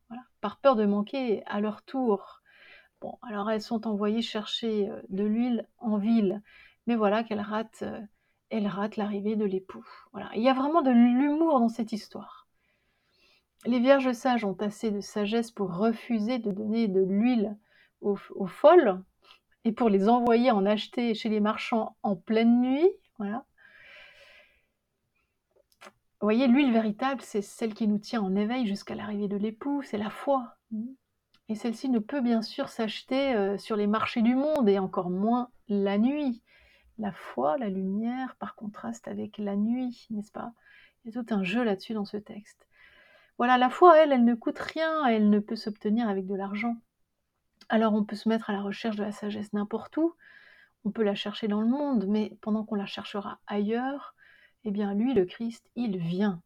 par 0.40 0.58
peur 0.58 0.76
de 0.76 0.86
manquer 0.86 1.44
à 1.46 1.60
leur 1.60 1.82
tour. 1.82 2.42
Bon, 3.00 3.18
alors 3.22 3.50
elles 3.50 3.62
sont 3.62 3.86
envoyées 3.86 4.22
chercher 4.22 4.88
euh, 4.88 5.00
de 5.08 5.24
l'huile 5.24 5.68
en 5.78 5.98
ville, 5.98 6.40
mais 6.86 6.94
voilà 6.94 7.24
qu'elles 7.24 7.40
ratent, 7.40 7.82
euh, 7.82 8.00
elles 8.50 8.68
ratent 8.68 8.96
l'arrivée 8.96 9.34
de 9.34 9.44
l'époux. 9.44 9.84
Voilà. 10.12 10.30
Il 10.36 10.42
y 10.42 10.48
a 10.48 10.54
vraiment 10.54 10.82
de 10.82 10.90
l'humour 10.90 11.58
dans 11.58 11.68
cette 11.68 11.92
histoire. 11.92 12.41
Les 13.64 13.78
vierges 13.78 14.12
sages 14.12 14.44
ont 14.44 14.56
assez 14.60 14.90
de 14.90 15.00
sagesse 15.00 15.52
pour 15.52 15.76
refuser 15.76 16.38
de 16.38 16.50
donner 16.50 16.88
de 16.88 17.00
l'huile 17.00 17.56
aux, 18.00 18.16
folles 18.46 19.00
et 19.64 19.70
pour 19.70 19.88
les 19.88 20.08
envoyer 20.08 20.50
en 20.50 20.66
acheter 20.66 21.14
chez 21.14 21.28
les 21.28 21.38
marchands 21.38 21.96
en 22.02 22.16
pleine 22.16 22.60
nuit. 22.60 22.88
Voilà. 23.18 23.44
voyez, 26.20 26.48
l'huile 26.48 26.72
véritable, 26.72 27.20
c'est 27.22 27.42
celle 27.42 27.74
qui 27.74 27.86
nous 27.86 27.98
tient 27.98 28.20
en 28.20 28.34
éveil 28.34 28.66
jusqu'à 28.66 28.96
l'arrivée 28.96 29.28
de 29.28 29.36
l'époux, 29.36 29.82
c'est 29.82 29.98
la 29.98 30.10
foi. 30.10 30.56
Et 31.48 31.54
celle-ci 31.54 31.88
ne 31.88 32.00
peut 32.00 32.20
bien 32.20 32.42
sûr 32.42 32.68
s'acheter 32.68 33.34
euh, 33.34 33.58
sur 33.58 33.76
les 33.76 33.86
marchés 33.86 34.22
du 34.22 34.34
monde 34.34 34.68
et 34.68 34.80
encore 34.80 35.10
moins 35.10 35.50
la 35.68 35.98
nuit. 35.98 36.42
La 36.98 37.12
foi, 37.12 37.58
la 37.58 37.68
lumière, 37.68 38.34
par 38.40 38.56
contraste 38.56 39.06
avec 39.06 39.38
la 39.38 39.54
nuit, 39.54 40.06
n'est-ce 40.10 40.32
pas? 40.32 40.52
Il 41.04 41.12
y 41.12 41.16
a 41.16 41.22
tout 41.22 41.34
un 41.34 41.44
jeu 41.44 41.62
là-dessus 41.62 41.94
dans 41.94 42.04
ce 42.04 42.16
texte. 42.16 42.66
Voilà, 43.38 43.58
la 43.58 43.70
foi, 43.70 43.98
elle, 43.98 44.12
elle 44.12 44.24
ne 44.24 44.34
coûte 44.34 44.58
rien, 44.58 45.06
elle 45.06 45.30
ne 45.30 45.38
peut 45.38 45.56
s'obtenir 45.56 46.08
avec 46.08 46.26
de 46.26 46.34
l'argent. 46.34 46.76
Alors 47.68 47.94
on 47.94 48.04
peut 48.04 48.16
se 48.16 48.28
mettre 48.28 48.50
à 48.50 48.52
la 48.52 48.62
recherche 48.62 48.96
de 48.96 49.02
la 49.02 49.12
sagesse 49.12 49.52
n'importe 49.52 49.96
où, 49.96 50.14
on 50.84 50.90
peut 50.90 51.04
la 51.04 51.14
chercher 51.14 51.48
dans 51.48 51.60
le 51.60 51.68
monde, 51.68 52.06
mais 52.08 52.36
pendant 52.40 52.64
qu'on 52.64 52.74
la 52.74 52.86
cherchera 52.86 53.38
ailleurs, 53.46 54.14
eh 54.64 54.70
bien 54.70 54.94
lui, 54.94 55.14
le 55.14 55.24
Christ, 55.24 55.70
il 55.76 55.98
vient. 55.98 56.42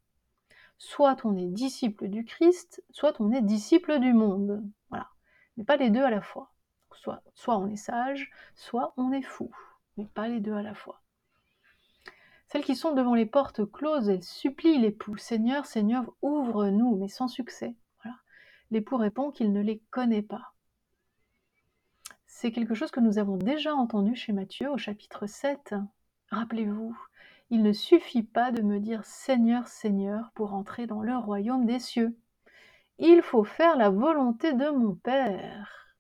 Soit 0.79 1.25
on 1.25 1.37
est 1.37 1.47
disciple 1.47 2.09
du 2.09 2.25
Christ, 2.25 2.83
soit 2.91 3.19
on 3.21 3.33
est 3.33 3.43
disciple 3.43 3.99
du 3.99 4.13
monde. 4.13 4.63
Voilà. 4.91 5.09
Mais 5.57 5.65
pas 5.65 5.77
les 5.77 5.91
deux 5.91 6.03
à 6.03 6.11
la 6.11 6.21
fois. 6.21 6.53
Soit, 6.95 7.23
soit 7.35 7.59
on 7.59 7.67
est 7.69 7.77
sage, 7.77 8.31
soit 8.55 8.93
on 8.97 9.13
est 9.13 9.23
fou. 9.23 9.51
Mais 9.97 10.07
pas 10.07 10.29
les 10.29 10.41
deux 10.41 10.55
à 10.55 10.63
la 10.63 10.75
fois. 10.75 11.01
Celles 12.49 12.65
qui 12.65 12.77
sont 12.77 12.95
devant 12.95 13.15
les 13.15 13.27
portes 13.27 13.65
closes, 13.71 14.09
elles 14.09 14.23
supplient 14.23 14.79
l'époux. 14.79 15.17
Seigneur, 15.17 15.67
Seigneur, 15.67 16.05
ouvre-nous, 16.23 16.97
mais 16.97 17.09
sans 17.09 17.29
succès. 17.29 17.75
Voilà. 18.03 18.17
L'époux 18.71 18.97
répond 18.97 19.31
qu'il 19.31 19.53
ne 19.53 19.61
les 19.61 19.83
connaît 19.91 20.23
pas. 20.23 20.53
C'est 22.27 22.53
quelque 22.53 22.75
chose 22.75 22.91
que 22.91 23.01
nous 23.01 23.19
avons 23.19 23.37
déjà 23.37 23.75
entendu 23.75 24.15
chez 24.15 24.33
Matthieu 24.33 24.71
au 24.71 24.77
chapitre 24.77 25.27
7. 25.27 25.75
Rappelez-vous, 26.31 26.97
il 27.51 27.63
ne 27.63 27.73
suffit 27.73 28.23
pas 28.23 28.53
de 28.53 28.63
me 28.63 28.79
dire 28.79 29.05
Seigneur, 29.05 29.67
Seigneur 29.69 30.31
pour 30.35 30.55
entrer 30.55 30.87
dans 30.87 31.03
le 31.03 31.17
royaume 31.17 31.67
des 31.67 31.79
cieux. 31.79 32.17
Il 32.99 33.23
faut 33.23 33.45
faire 33.45 33.77
la 33.77 33.91
volonté 33.91 34.53
de 34.53 34.69
mon 34.71 34.95
Père. 34.95 35.97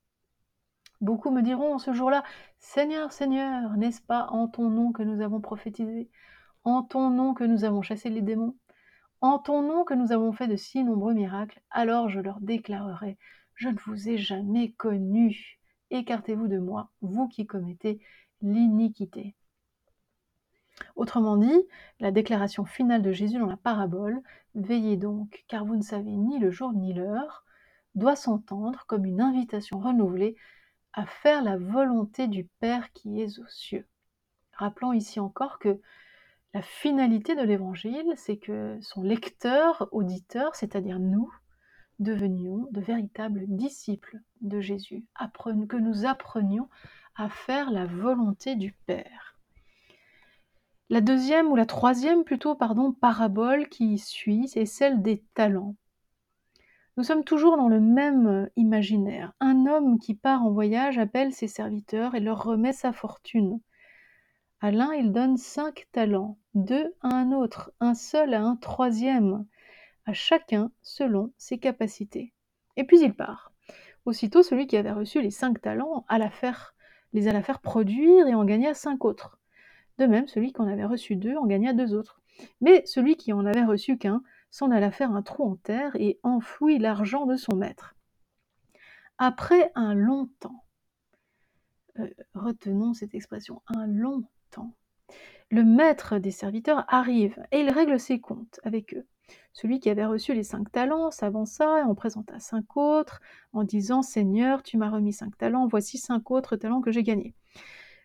Beaucoup 1.00 1.31
me 1.31 1.43
diront 1.43 1.79
ce 1.79 1.93
jour-là, 1.93 2.25
Seigneur, 2.59 3.12
Seigneur, 3.12 3.76
n'est-ce 3.76 4.00
pas 4.00 4.26
en 4.31 4.49
ton 4.49 4.71
nom 4.71 4.93
que 4.93 5.03
nous 5.03 5.21
avons 5.23 5.41
prophétisé, 5.41 6.11
en 6.66 6.82
ton 6.82 7.11
nom 7.11 7.32
que 7.32 7.44
nous 7.44 7.62
avons 7.62 7.80
chassé 7.80 8.11
les 8.11 8.23
démons, 8.23 8.56
en 9.20 9.38
ton 9.38 9.62
nom 9.62 9.85
que 9.85 9.94
nous 9.94 10.11
avons 10.11 10.32
fait 10.32 10.49
de 10.49 10.56
si 10.56 10.82
nombreux 10.82 11.14
miracles, 11.14 11.62
alors 11.70 12.08
je 12.08 12.18
leur 12.18 12.40
déclarerai, 12.40 13.18
je 13.54 13.68
ne 13.68 13.78
vous 13.87 14.08
ai 14.08 14.18
jamais 14.18 14.73
connu, 14.73 15.61
écartez-vous 15.90 16.49
de 16.49 16.58
moi, 16.58 16.90
vous 17.02 17.28
qui 17.28 17.46
commettez 17.46 18.00
l'iniquité. 18.42 19.37
Autrement 20.96 21.37
dit, 21.37 21.62
la 22.00 22.11
déclaration 22.11 22.64
finale 22.64 23.02
de 23.02 23.12
Jésus 23.12 23.38
dans 23.38 23.46
la 23.46 23.56
parabole, 23.56 24.20
Veillez 24.56 24.96
donc, 24.96 25.44
car 25.46 25.64
vous 25.64 25.76
ne 25.76 25.82
savez 25.82 26.16
ni 26.16 26.40
le 26.40 26.50
jour 26.50 26.73
ni 26.73 26.92
l'heure, 26.92 27.44
doit 27.94 28.16
s'entendre 28.16 28.87
comme 28.88 29.04
une 29.04 29.20
invitation 29.20 29.78
renouvelée 29.78 30.35
à 30.94 31.06
faire 31.06 31.44
la 31.44 31.58
volonté 31.58 32.26
du 32.26 32.49
Père 32.58 32.92
qui 32.92 33.20
est 33.20 33.38
aux 33.38 33.46
cieux. 33.46 33.87
Rappelons 34.52 34.92
ici 34.92 35.20
encore 35.20 35.61
que 35.61 35.80
la 36.55 36.62
finalité 36.62 37.35
de 37.35 37.43
l'Évangile, 37.43 38.12
c'est 38.17 38.38
que 38.38 38.79
son 38.81 39.03
lecteur, 39.03 39.88
auditeur, 39.93 40.55
c'est-à-dire 40.55 40.99
nous, 40.99 41.31
devenions 41.99 42.67
de 42.73 42.81
véritables 42.81 43.45
disciples 43.49 44.19
de 44.41 44.61
Jésus, 44.61 45.05
que 45.69 45.76
nous 45.76 46.07
apprenions 46.07 46.69
à 47.15 47.29
faire 47.29 47.71
la 47.71 47.87
volonté 47.87 48.55
du 48.55 48.73
Père. 48.87 49.38
La 50.88 51.00
deuxième 51.00 51.49
ou 51.49 51.57
la 51.57 51.67
troisième 51.67 52.23
plutôt, 52.23 52.55
pardon, 52.55 52.93
parabole 52.93 53.69
qui 53.69 53.99
suit, 53.99 54.49
c'est 54.49 54.67
celle 54.67 55.03
des 55.03 55.25
talents. 55.35 55.75
Nous 56.97 57.05
sommes 57.05 57.25
toujours 57.25 57.57
dans 57.57 57.69
le 57.69 57.81
même 57.81 58.26
euh, 58.26 58.47
imaginaire. 58.57 59.35
Un 59.41 59.67
homme 59.67 59.99
qui 59.99 60.15
part 60.15 60.43
en 60.45 60.50
voyage 60.50 60.97
appelle 60.97 61.33
ses 61.35 61.49
serviteurs 61.49 62.15
et 62.15 62.21
leur 62.21 62.43
remet 62.43 62.73
sa 62.73 62.93
fortune. 62.93 63.61
À 64.60 64.70
l'un, 64.70 64.92
il 64.94 65.12
donne 65.12 65.36
cinq 65.36 65.86
talents, 65.92 66.38
deux 66.54 66.94
à 67.02 67.08
un 67.08 67.32
autre, 67.32 67.72
un 67.80 67.94
seul 67.94 68.32
à 68.32 68.42
un 68.42 68.56
troisième, 68.56 69.46
à 70.06 70.14
chacun 70.14 70.70
selon 70.80 71.32
ses 71.36 71.58
capacités. 71.58 72.32
Et 72.76 72.84
puis 72.84 73.00
il 73.02 73.14
part. 73.14 73.52
Aussitôt, 74.06 74.42
celui 74.42 74.66
qui 74.66 74.76
avait 74.76 74.92
reçu 74.92 75.20
les 75.20 75.30
cinq 75.30 75.60
talents 75.60 76.06
alla 76.08 76.30
faire, 76.30 76.75
les 77.12 77.28
alla 77.28 77.42
faire 77.42 77.60
produire 77.60 78.26
et 78.26 78.34
en 78.34 78.44
gagna 78.44 78.72
cinq 78.72 79.04
autres. 79.04 79.38
De 79.98 80.06
même, 80.06 80.26
celui 80.26 80.52
qui 80.52 80.60
en 80.60 80.68
avait 80.68 80.84
reçu 80.84 81.16
deux 81.16 81.36
en 81.36 81.46
gagna 81.46 81.72
deux 81.75 81.94
autres. 81.94 82.20
Mais 82.60 82.84
celui 82.86 83.16
qui 83.16 83.32
en 83.32 83.44
avait 83.44 83.64
reçu 83.64 83.98
qu'un 83.98 84.22
s'en 84.50 84.70
alla 84.70 84.90
faire 84.90 85.12
un 85.12 85.22
trou 85.22 85.44
en 85.44 85.56
terre 85.56 85.96
et 85.96 86.18
enfouit 86.22 86.78
l'argent 86.78 87.26
de 87.26 87.36
son 87.36 87.56
maître. 87.56 87.94
Après 89.18 89.70
un 89.75 89.94
long 89.94 90.30
temps, 90.40 90.64
euh, 91.98 92.08
retenons 92.34 92.94
cette 92.94 93.14
expression, 93.14 93.62
un 93.66 93.86
long 93.86 94.25
le 95.50 95.64
maître 95.64 96.18
des 96.18 96.32
serviteurs 96.32 96.84
arrive 96.88 97.40
et 97.52 97.60
il 97.60 97.70
règle 97.70 98.00
ses 98.00 98.20
comptes 98.20 98.58
avec 98.64 98.94
eux. 98.94 99.06
Celui 99.52 99.80
qui 99.80 99.90
avait 99.90 100.04
reçu 100.04 100.34
les 100.34 100.42
cinq 100.42 100.70
talents 100.70 101.10
s'avança 101.10 101.80
et 101.80 101.82
en 101.82 101.94
présenta 101.94 102.38
cinq 102.38 102.76
autres, 102.76 103.20
en 103.52 103.64
disant 103.64 104.02
Seigneur, 104.02 104.62
tu 104.62 104.76
m'as 104.76 104.90
remis 104.90 105.12
cinq 105.12 105.36
talents, 105.38 105.66
voici 105.66 105.98
cinq 105.98 106.30
autres 106.30 106.56
talents 106.56 106.80
que 106.80 106.92
j'ai 106.92 107.02
gagnés. 107.02 107.34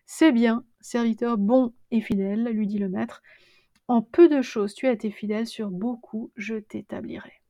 C'est 0.06 0.32
bien, 0.32 0.64
serviteur 0.80 1.38
bon 1.38 1.74
et 1.90 2.00
fidèle, 2.00 2.44
lui 2.44 2.66
dit 2.66 2.78
le 2.78 2.88
maître. 2.88 3.22
En 3.88 4.02
peu 4.02 4.28
de 4.28 4.40
choses 4.40 4.74
tu 4.74 4.86
as 4.86 4.92
été 4.92 5.10
fidèle, 5.10 5.46
sur 5.46 5.70
beaucoup 5.70 6.30
je 6.36 6.54
t'établirai. 6.54 7.41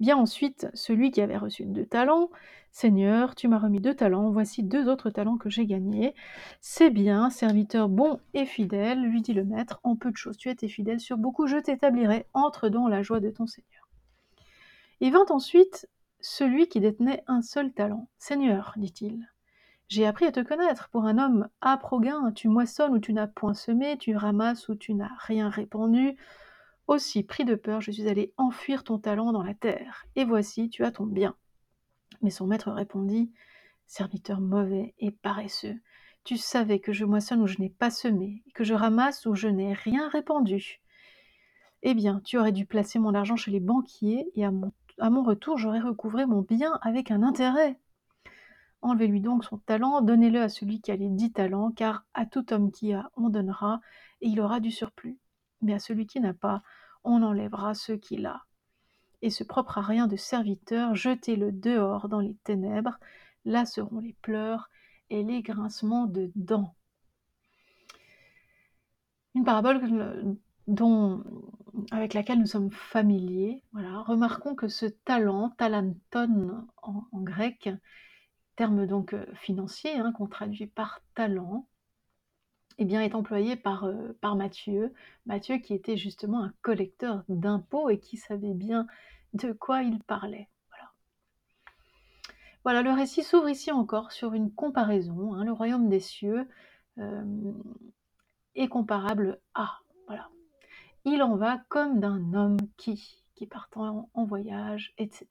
Bien 0.00 0.16
ensuite, 0.16 0.68
celui 0.74 1.10
qui 1.10 1.20
avait 1.20 1.36
reçu 1.36 1.64
deux 1.64 1.86
talents, 1.86 2.30
Seigneur, 2.70 3.34
tu 3.34 3.48
m'as 3.48 3.58
remis 3.58 3.80
deux 3.80 3.94
talents, 3.94 4.30
voici 4.30 4.62
deux 4.62 4.88
autres 4.88 5.10
talents 5.10 5.38
que 5.38 5.50
j'ai 5.50 5.66
gagnés. 5.66 6.14
C'est 6.60 6.90
bien, 6.90 7.30
serviteur 7.30 7.88
bon 7.88 8.20
et 8.34 8.46
fidèle, 8.46 9.00
lui 9.00 9.22
dit 9.22 9.32
le 9.32 9.44
maître, 9.44 9.80
en 9.82 9.96
peu 9.96 10.12
de 10.12 10.16
choses 10.16 10.36
tu 10.36 10.50
été 10.50 10.68
fidèle, 10.68 11.00
sur 11.00 11.18
beaucoup 11.18 11.46
je 11.46 11.56
t'établirai, 11.56 12.26
entre 12.34 12.68
dans 12.68 12.86
la 12.86 13.02
joie 13.02 13.20
de 13.20 13.30
ton 13.30 13.46
Seigneur. 13.46 13.88
Et 15.00 15.10
vint 15.10 15.26
ensuite 15.30 15.88
celui 16.20 16.68
qui 16.68 16.80
détenait 16.80 17.24
un 17.26 17.42
seul 17.42 17.72
talent. 17.72 18.08
Seigneur, 18.18 18.74
dit-il, 18.76 19.28
j'ai 19.88 20.06
appris 20.06 20.26
à 20.26 20.32
te 20.32 20.40
connaître. 20.40 20.88
Pour 20.90 21.06
un 21.06 21.18
homme 21.18 21.48
âpre 21.64 21.94
au 21.94 22.00
gain, 22.00 22.30
tu 22.32 22.48
moissonnes 22.48 22.92
où 22.92 22.98
tu 22.98 23.12
n'as 23.12 23.26
point 23.26 23.54
semé, 23.54 23.96
tu 23.96 24.14
ramasses 24.14 24.68
où 24.68 24.74
tu 24.74 24.94
n'as 24.94 25.10
rien 25.18 25.48
répandu. 25.48 26.16
Aussi, 26.88 27.22
pris 27.22 27.44
de 27.44 27.54
peur, 27.54 27.82
je 27.82 27.90
suis 27.90 28.08
allé 28.08 28.32
enfuir 28.38 28.82
ton 28.82 28.98
talent 28.98 29.30
dans 29.32 29.42
la 29.42 29.52
terre. 29.52 30.06
Et 30.16 30.24
voici, 30.24 30.70
tu 30.70 30.84
as 30.84 30.90
ton 30.90 31.04
bien. 31.04 31.36
Mais 32.22 32.30
son 32.30 32.46
maître 32.46 32.72
répondit, 32.72 33.30
Serviteur 33.86 34.40
mauvais 34.40 34.94
et 34.98 35.10
paresseux, 35.10 35.76
tu 36.24 36.38
savais 36.38 36.78
que 36.78 36.92
je 36.92 37.04
moissonne 37.04 37.42
où 37.42 37.46
je 37.46 37.58
n'ai 37.58 37.68
pas 37.68 37.90
semé, 37.90 38.42
que 38.54 38.64
je 38.64 38.72
ramasse 38.72 39.26
où 39.26 39.34
je 39.34 39.48
n'ai 39.48 39.74
rien 39.74 40.08
répandu. 40.08 40.80
Eh 41.82 41.92
bien, 41.92 42.22
tu 42.24 42.38
aurais 42.38 42.52
dû 42.52 42.64
placer 42.64 42.98
mon 42.98 43.14
argent 43.14 43.36
chez 43.36 43.50
les 43.50 43.60
banquiers, 43.60 44.30
et 44.34 44.44
à 44.44 44.50
mon, 44.50 44.72
à 44.98 45.10
mon 45.10 45.22
retour, 45.22 45.58
j'aurais 45.58 45.80
recouvré 45.80 46.24
mon 46.24 46.40
bien 46.40 46.78
avec 46.80 47.10
un 47.10 47.22
intérêt. 47.22 47.78
Enlevez-lui 48.80 49.20
donc 49.20 49.44
son 49.44 49.58
talent, 49.58 50.00
donnez-le 50.00 50.40
à 50.40 50.48
celui 50.48 50.80
qui 50.80 50.90
a 50.90 50.96
les 50.96 51.08
dix 51.08 51.32
talents, 51.32 51.70
car 51.70 52.06
à 52.14 52.24
tout 52.24 52.50
homme 52.52 52.72
qui 52.72 52.94
a, 52.94 53.10
on 53.16 53.28
donnera, 53.28 53.80
et 54.22 54.28
il 54.28 54.40
aura 54.40 54.60
du 54.60 54.70
surplus. 54.70 55.18
Mais 55.62 55.74
à 55.74 55.78
celui 55.78 56.06
qui 56.06 56.20
n'a 56.20 56.34
pas, 56.34 56.62
on 57.04 57.22
enlèvera 57.22 57.74
ce 57.74 57.92
qu'il 57.92 58.26
a. 58.26 58.44
Et 59.22 59.30
ce 59.30 59.44
propre 59.44 59.78
à 59.78 59.82
rien 59.82 60.06
de 60.06 60.16
serviteur, 60.16 60.94
jetez-le 60.94 61.52
dehors 61.52 62.08
dans 62.08 62.20
les 62.20 62.36
ténèbres, 62.44 62.98
là 63.44 63.66
seront 63.66 64.00
les 64.00 64.16
pleurs 64.22 64.70
et 65.10 65.22
les 65.22 65.42
grincements 65.42 66.06
de 66.06 66.30
dents. 66.36 66.74
Une 69.34 69.44
parabole 69.44 69.80
avec 71.90 72.14
laquelle 72.14 72.38
nous 72.38 72.46
sommes 72.46 72.70
familiers. 72.70 73.62
Remarquons 73.72 74.54
que 74.54 74.68
ce 74.68 74.86
talent, 74.86 75.50
talanton 75.50 76.66
en 76.82 77.04
grec, 77.14 77.70
terme 78.58 78.86
donc 78.86 79.14
euh, 79.14 79.24
financier, 79.34 79.96
hein, 79.98 80.12
qu'on 80.12 80.26
traduit 80.26 80.66
par 80.66 81.00
talent, 81.14 81.68
est 82.78 83.14
employé 83.14 83.56
par, 83.56 83.88
par 84.20 84.36
Matthieu. 84.36 84.92
Matthieu 85.26 85.58
qui 85.58 85.74
était 85.74 85.96
justement 85.96 86.42
un 86.42 86.52
collecteur 86.62 87.24
d'impôts 87.28 87.90
et 87.90 87.98
qui 87.98 88.16
savait 88.16 88.54
bien 88.54 88.86
de 89.34 89.52
quoi 89.52 89.82
il 89.82 90.02
parlait. 90.04 90.48
Voilà, 90.70 90.90
voilà 92.64 92.82
le 92.82 92.92
récit 92.92 93.22
s'ouvre 93.22 93.48
ici 93.48 93.72
encore 93.72 94.12
sur 94.12 94.32
une 94.32 94.52
comparaison. 94.52 95.34
Hein. 95.34 95.44
le 95.44 95.52
royaume 95.52 95.88
des 95.88 96.00
cieux 96.00 96.48
est 98.54 98.68
comparable 98.68 99.40
à. 99.54 99.78
Voilà. 100.06 100.28
Il 101.04 101.22
en 101.22 101.36
va 101.36 101.58
comme 101.68 102.00
d'un 102.00 102.34
homme 102.34 102.58
qui, 102.76 103.24
qui 103.34 103.46
partant 103.46 104.10
en 104.14 104.24
voyage, 104.24 104.94
etc. 104.98 105.26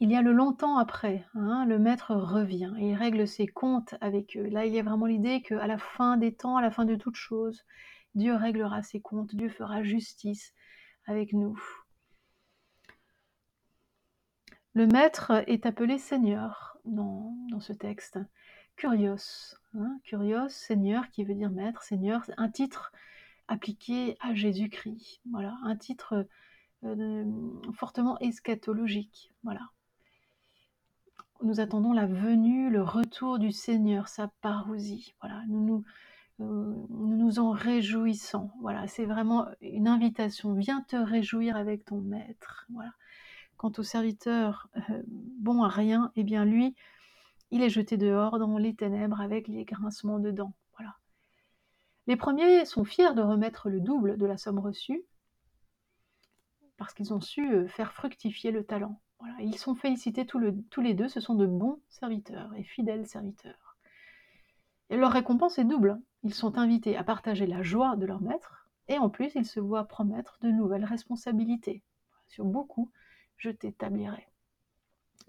Il 0.00 0.10
y 0.10 0.16
a 0.16 0.22
le 0.22 0.32
longtemps 0.32 0.76
après, 0.76 1.24
hein, 1.34 1.64
le 1.66 1.78
maître 1.78 2.14
revient 2.14 2.72
et 2.78 2.90
il 2.90 2.94
règle 2.94 3.28
ses 3.28 3.46
comptes 3.46 3.94
avec 4.00 4.36
eux. 4.36 4.48
Là, 4.48 4.66
il 4.66 4.74
y 4.74 4.80
a 4.80 4.82
vraiment 4.82 5.06
l'idée 5.06 5.42
qu'à 5.42 5.66
la 5.66 5.78
fin 5.78 6.16
des 6.16 6.34
temps, 6.34 6.56
à 6.56 6.62
la 6.62 6.70
fin 6.70 6.84
de 6.84 6.96
toute 6.96 7.16
chose, 7.16 7.64
Dieu 8.14 8.34
réglera 8.34 8.82
ses 8.82 9.00
comptes, 9.00 9.34
Dieu 9.34 9.48
fera 9.48 9.82
justice 9.82 10.52
avec 11.06 11.32
nous. 11.32 11.58
Le 14.74 14.86
maître 14.88 15.44
est 15.46 15.66
appelé 15.66 15.98
Seigneur 15.98 16.78
dans, 16.84 17.32
ce 17.60 17.72
texte. 17.72 18.18
Curios, 18.76 19.54
hein, 19.74 20.00
curios, 20.02 20.48
Seigneur, 20.48 21.08
qui 21.10 21.22
veut 21.22 21.34
dire 21.34 21.50
maître, 21.50 21.84
Seigneur, 21.84 22.22
un 22.36 22.48
titre 22.48 22.92
appliqué 23.46 24.16
à 24.20 24.34
Jésus-Christ. 24.34 25.20
Voilà, 25.30 25.56
un 25.62 25.76
titre 25.76 26.26
euh, 26.82 27.24
fortement 27.72 28.18
eschatologique. 28.18 29.32
Voilà. 29.44 29.60
Nous 31.44 31.60
attendons 31.60 31.92
la 31.92 32.06
venue, 32.06 32.70
le 32.70 32.82
retour 32.82 33.38
du 33.38 33.52
Seigneur, 33.52 34.08
sa 34.08 34.28
parousie. 34.40 35.14
Voilà, 35.20 35.42
nous 35.46 35.62
nous, 35.62 35.84
euh, 36.40 36.74
nous 36.88 37.16
nous 37.18 37.38
en 37.38 37.50
réjouissons. 37.50 38.50
Voilà, 38.62 38.86
c'est 38.86 39.04
vraiment 39.04 39.48
une 39.60 39.86
invitation. 39.86 40.54
Viens 40.54 40.80
te 40.80 40.96
réjouir 40.96 41.54
avec 41.54 41.84
ton 41.84 42.00
maître. 42.00 42.66
Voilà. 42.72 42.92
Quant 43.58 43.72
au 43.76 43.82
serviteur 43.82 44.70
euh, 44.88 45.02
bon 45.06 45.62
à 45.62 45.68
rien, 45.68 46.12
eh 46.16 46.24
bien 46.24 46.46
lui, 46.46 46.74
il 47.50 47.60
est 47.60 47.68
jeté 47.68 47.98
dehors 47.98 48.38
dans 48.38 48.56
les 48.56 48.74
ténèbres 48.74 49.20
avec 49.20 49.46
les 49.46 49.66
grincements 49.66 50.20
de 50.20 50.30
dents. 50.30 50.54
Voilà. 50.78 50.96
Les 52.06 52.16
premiers 52.16 52.64
sont 52.64 52.86
fiers 52.86 53.12
de 53.12 53.20
remettre 53.20 53.68
le 53.68 53.80
double 53.80 54.16
de 54.16 54.24
la 54.24 54.38
somme 54.38 54.60
reçue 54.60 55.04
parce 56.78 56.94
qu'ils 56.94 57.12
ont 57.12 57.20
su 57.20 57.52
euh, 57.52 57.68
faire 57.68 57.92
fructifier 57.92 58.50
le 58.50 58.64
talent. 58.64 58.98
Ils 59.40 59.58
sont 59.58 59.74
félicités 59.74 60.26
tous, 60.26 60.40
tous 60.70 60.80
les 60.80 60.94
deux, 60.94 61.08
ce 61.08 61.20
sont 61.20 61.34
de 61.34 61.46
bons 61.46 61.80
serviteurs 61.88 62.52
et 62.54 62.64
fidèles 62.64 63.06
serviteurs. 63.06 63.76
Et 64.90 64.96
leur 64.96 65.12
récompense 65.12 65.58
est 65.58 65.64
double. 65.64 66.00
Ils 66.22 66.34
sont 66.34 66.58
invités 66.58 66.96
à 66.96 67.04
partager 67.04 67.46
la 67.46 67.62
joie 67.62 67.96
de 67.96 68.06
leur 68.06 68.20
maître, 68.20 68.68
et 68.88 68.98
en 68.98 69.10
plus 69.10 69.34
ils 69.34 69.46
se 69.46 69.60
voient 69.60 69.84
promettre 69.84 70.38
de 70.42 70.50
nouvelles 70.50 70.84
responsabilités. 70.84 71.82
Sur 72.28 72.44
beaucoup, 72.44 72.90
je 73.36 73.50
t'établirai. 73.50 74.26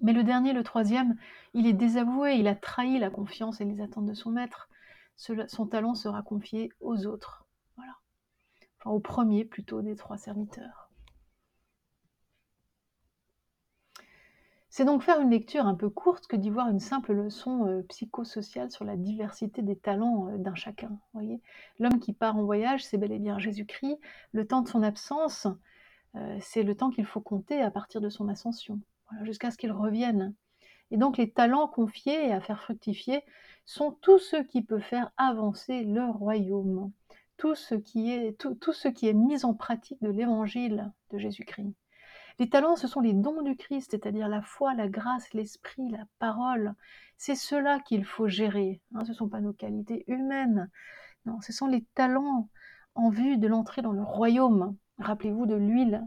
Mais 0.01 0.13
le 0.13 0.23
dernier, 0.23 0.53
le 0.53 0.63
troisième, 0.63 1.15
il 1.53 1.67
est 1.67 1.73
désavoué, 1.73 2.35
il 2.35 2.47
a 2.47 2.55
trahi 2.55 2.99
la 2.99 3.09
confiance 3.09 3.61
et 3.61 3.65
les 3.65 3.81
attentes 3.81 4.05
de 4.05 4.13
son 4.13 4.31
maître. 4.31 4.69
Son 5.15 5.67
talent 5.67 5.95
sera 5.95 6.21
confié 6.21 6.71
aux 6.81 7.05
autres. 7.05 7.45
Voilà. 7.77 7.93
Enfin, 8.79 8.91
au 8.91 8.99
premier 8.99 9.45
plutôt 9.45 9.81
des 9.81 9.95
trois 9.95 10.17
serviteurs. 10.17 10.84
C'est 14.77 14.83
donc 14.83 15.03
faire 15.03 15.21
une 15.21 15.29
lecture 15.29 15.67
un 15.67 15.75
peu 15.75 15.89
courte 15.89 16.27
que 16.27 16.35
d'y 16.35 16.49
voir 16.49 16.67
une 16.67 16.81
simple 16.81 17.13
leçon 17.13 17.65
euh, 17.65 17.81
psychosociale 17.83 18.71
sur 18.71 18.83
la 18.83 18.97
diversité 18.97 19.61
des 19.61 19.77
talents 19.77 20.27
euh, 20.27 20.37
d'un 20.37 20.53
chacun. 20.53 20.99
L'homme 21.79 22.01
qui 22.01 22.11
part 22.11 22.35
en 22.35 22.43
voyage, 22.43 22.83
c'est 22.83 22.97
bel 22.97 23.13
et 23.13 23.19
bien 23.19 23.39
Jésus-Christ. 23.39 23.97
Le 24.33 24.45
temps 24.45 24.63
de 24.63 24.67
son 24.67 24.83
absence, 24.83 25.47
euh, 26.15 26.37
c'est 26.41 26.63
le 26.63 26.75
temps 26.75 26.89
qu'il 26.89 27.05
faut 27.05 27.21
compter 27.21 27.61
à 27.61 27.71
partir 27.71 28.01
de 28.01 28.09
son 28.09 28.27
ascension, 28.27 28.81
jusqu'à 29.21 29.49
ce 29.49 29.57
qu'il 29.57 29.71
revienne. 29.71 30.35
Et 30.91 30.97
donc 30.97 31.15
les 31.15 31.31
talents 31.31 31.69
confiés 31.69 32.33
à 32.33 32.41
faire 32.41 32.61
fructifier 32.61 33.23
sont 33.63 33.97
tous 34.01 34.19
ceux 34.19 34.43
qui 34.43 34.61
peuvent 34.61 34.81
faire 34.81 35.09
avancer 35.15 35.85
le 35.85 36.03
royaume, 36.03 36.91
tout 37.37 37.55
ce 37.55 37.75
qui 37.75 38.11
est, 38.11 38.37
tout, 38.37 38.55
tout 38.55 38.73
ce 38.73 38.89
qui 38.89 39.07
est 39.07 39.13
mis 39.13 39.45
en 39.45 39.53
pratique 39.53 40.01
de 40.01 40.09
l'évangile 40.09 40.91
de 41.11 41.17
Jésus-Christ. 41.17 41.73
Les 42.37 42.49
talents, 42.49 42.75
ce 42.75 42.87
sont 42.87 42.99
les 42.99 43.13
dons 43.13 43.41
du 43.41 43.55
Christ, 43.55 43.91
c'est-à-dire 43.91 44.27
la 44.27 44.41
foi, 44.41 44.73
la 44.73 44.89
grâce, 44.89 45.33
l'esprit, 45.33 45.89
la 45.89 46.05
parole. 46.19 46.73
C'est 47.17 47.35
cela 47.35 47.79
qu'il 47.79 48.03
faut 48.03 48.27
gérer. 48.27 48.81
Hein. 48.93 49.05
ce 49.05 49.11
ne 49.11 49.15
sont 49.15 49.29
pas 49.29 49.39
nos 49.39 49.53
qualités 49.53 50.03
humaines. 50.07 50.69
Non, 51.25 51.39
ce 51.41 51.53
sont 51.53 51.67
les 51.67 51.83
talents 51.95 52.49
en 52.93 53.09
vue 53.09 53.37
de 53.37 53.47
l'entrée 53.47 53.81
dans 53.81 53.93
le 53.93 54.03
royaume. 54.03 54.75
Rappelez-vous 54.99 55.45
de 55.45 55.55
l'huile 55.55 56.05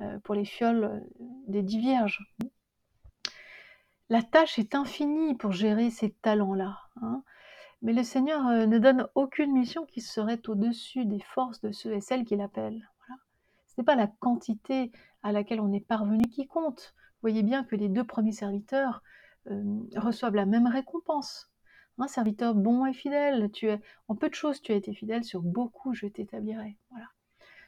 euh, 0.00 0.18
pour 0.20 0.34
les 0.34 0.44
fioles 0.44 0.84
euh, 0.84 1.00
des 1.48 1.62
dix 1.62 1.78
vierges. 1.78 2.20
La 4.08 4.22
tâche 4.22 4.58
est 4.58 4.74
infinie 4.74 5.34
pour 5.34 5.52
gérer 5.52 5.90
ces 5.90 6.12
talents-là. 6.12 6.78
Hein. 7.02 7.22
Mais 7.82 7.92
le 7.92 8.02
Seigneur 8.02 8.46
euh, 8.46 8.66
ne 8.66 8.78
donne 8.78 9.08
aucune 9.14 9.52
mission 9.52 9.86
qui 9.86 10.00
serait 10.00 10.48
au-dessus 10.48 11.06
des 11.06 11.20
forces 11.20 11.60
de 11.60 11.72
ceux 11.72 11.94
et 11.94 12.00
celles 12.00 12.24
qu'il 12.24 12.40
appelle. 12.40 12.88
Ce 13.66 13.82
n'est 13.82 13.84
pas 13.84 13.96
la 13.96 14.06
quantité 14.06 14.90
à 15.26 15.32
laquelle 15.32 15.60
on 15.60 15.72
est 15.72 15.84
parvenu 15.84 16.22
qui 16.28 16.46
compte. 16.46 16.94
Vous 16.96 17.20
voyez 17.22 17.42
bien 17.42 17.64
que 17.64 17.74
les 17.74 17.88
deux 17.88 18.04
premiers 18.04 18.32
serviteurs 18.32 19.02
reçoivent 19.96 20.34
la 20.34 20.46
même 20.46 20.66
récompense. 20.66 21.50
Un 21.98 22.08
serviteur 22.08 22.54
bon 22.54 22.84
et 22.86 22.92
fidèle, 22.92 23.50
tu 23.52 23.68
es, 23.68 23.80
en 24.06 24.14
peu 24.14 24.28
de 24.28 24.34
choses 24.34 24.60
tu 24.60 24.72
as 24.72 24.76
été 24.76 24.92
fidèle, 24.92 25.24
sur 25.24 25.42
beaucoup 25.42 25.94
je 25.94 26.06
t'établirai. 26.06 26.76
Voilà. 26.90 27.06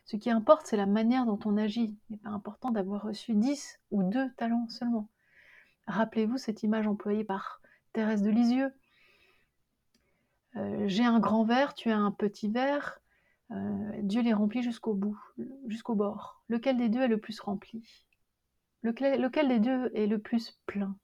Ce 0.04 0.16
qui 0.16 0.30
importe, 0.30 0.66
c'est 0.66 0.76
la 0.76 0.86
manière 0.86 1.26
dont 1.26 1.38
on 1.44 1.56
agit. 1.56 1.96
Il 2.08 2.12
n'est 2.12 2.18
pas 2.18 2.30
important 2.30 2.70
d'avoir 2.70 3.02
reçu 3.02 3.34
10 3.34 3.80
ou 3.90 4.04
2 4.04 4.32
talents 4.36 4.68
seulement. 4.68 5.08
Rappelez-vous 5.86 6.38
cette 6.38 6.62
image 6.62 6.86
employée 6.86 7.24
par 7.24 7.60
Thérèse 7.92 8.22
de 8.22 8.30
Lisieux. 8.30 8.72
Euh, 10.56 10.84
j'ai 10.86 11.04
un 11.04 11.18
grand 11.18 11.44
verre, 11.44 11.74
tu 11.74 11.90
as 11.90 11.96
un 11.96 12.12
petit 12.12 12.48
verre. 12.48 13.00
Euh, 13.50 13.90
Dieu 14.02 14.22
les 14.22 14.32
remplit 14.32 14.62
jusqu'au 14.62 14.94
bout, 14.94 15.18
jusqu'au 15.66 15.94
bord. 15.94 16.42
Lequel 16.48 16.76
des 16.76 16.88
deux 16.88 17.00
est 17.00 17.08
le 17.08 17.18
plus 17.18 17.40
rempli? 17.40 18.04
Lequel, 18.82 19.48
des 19.48 19.58
deux 19.58 19.90
est 19.94 20.06
le 20.06 20.18
plus 20.18 20.58
plein? 20.66 20.96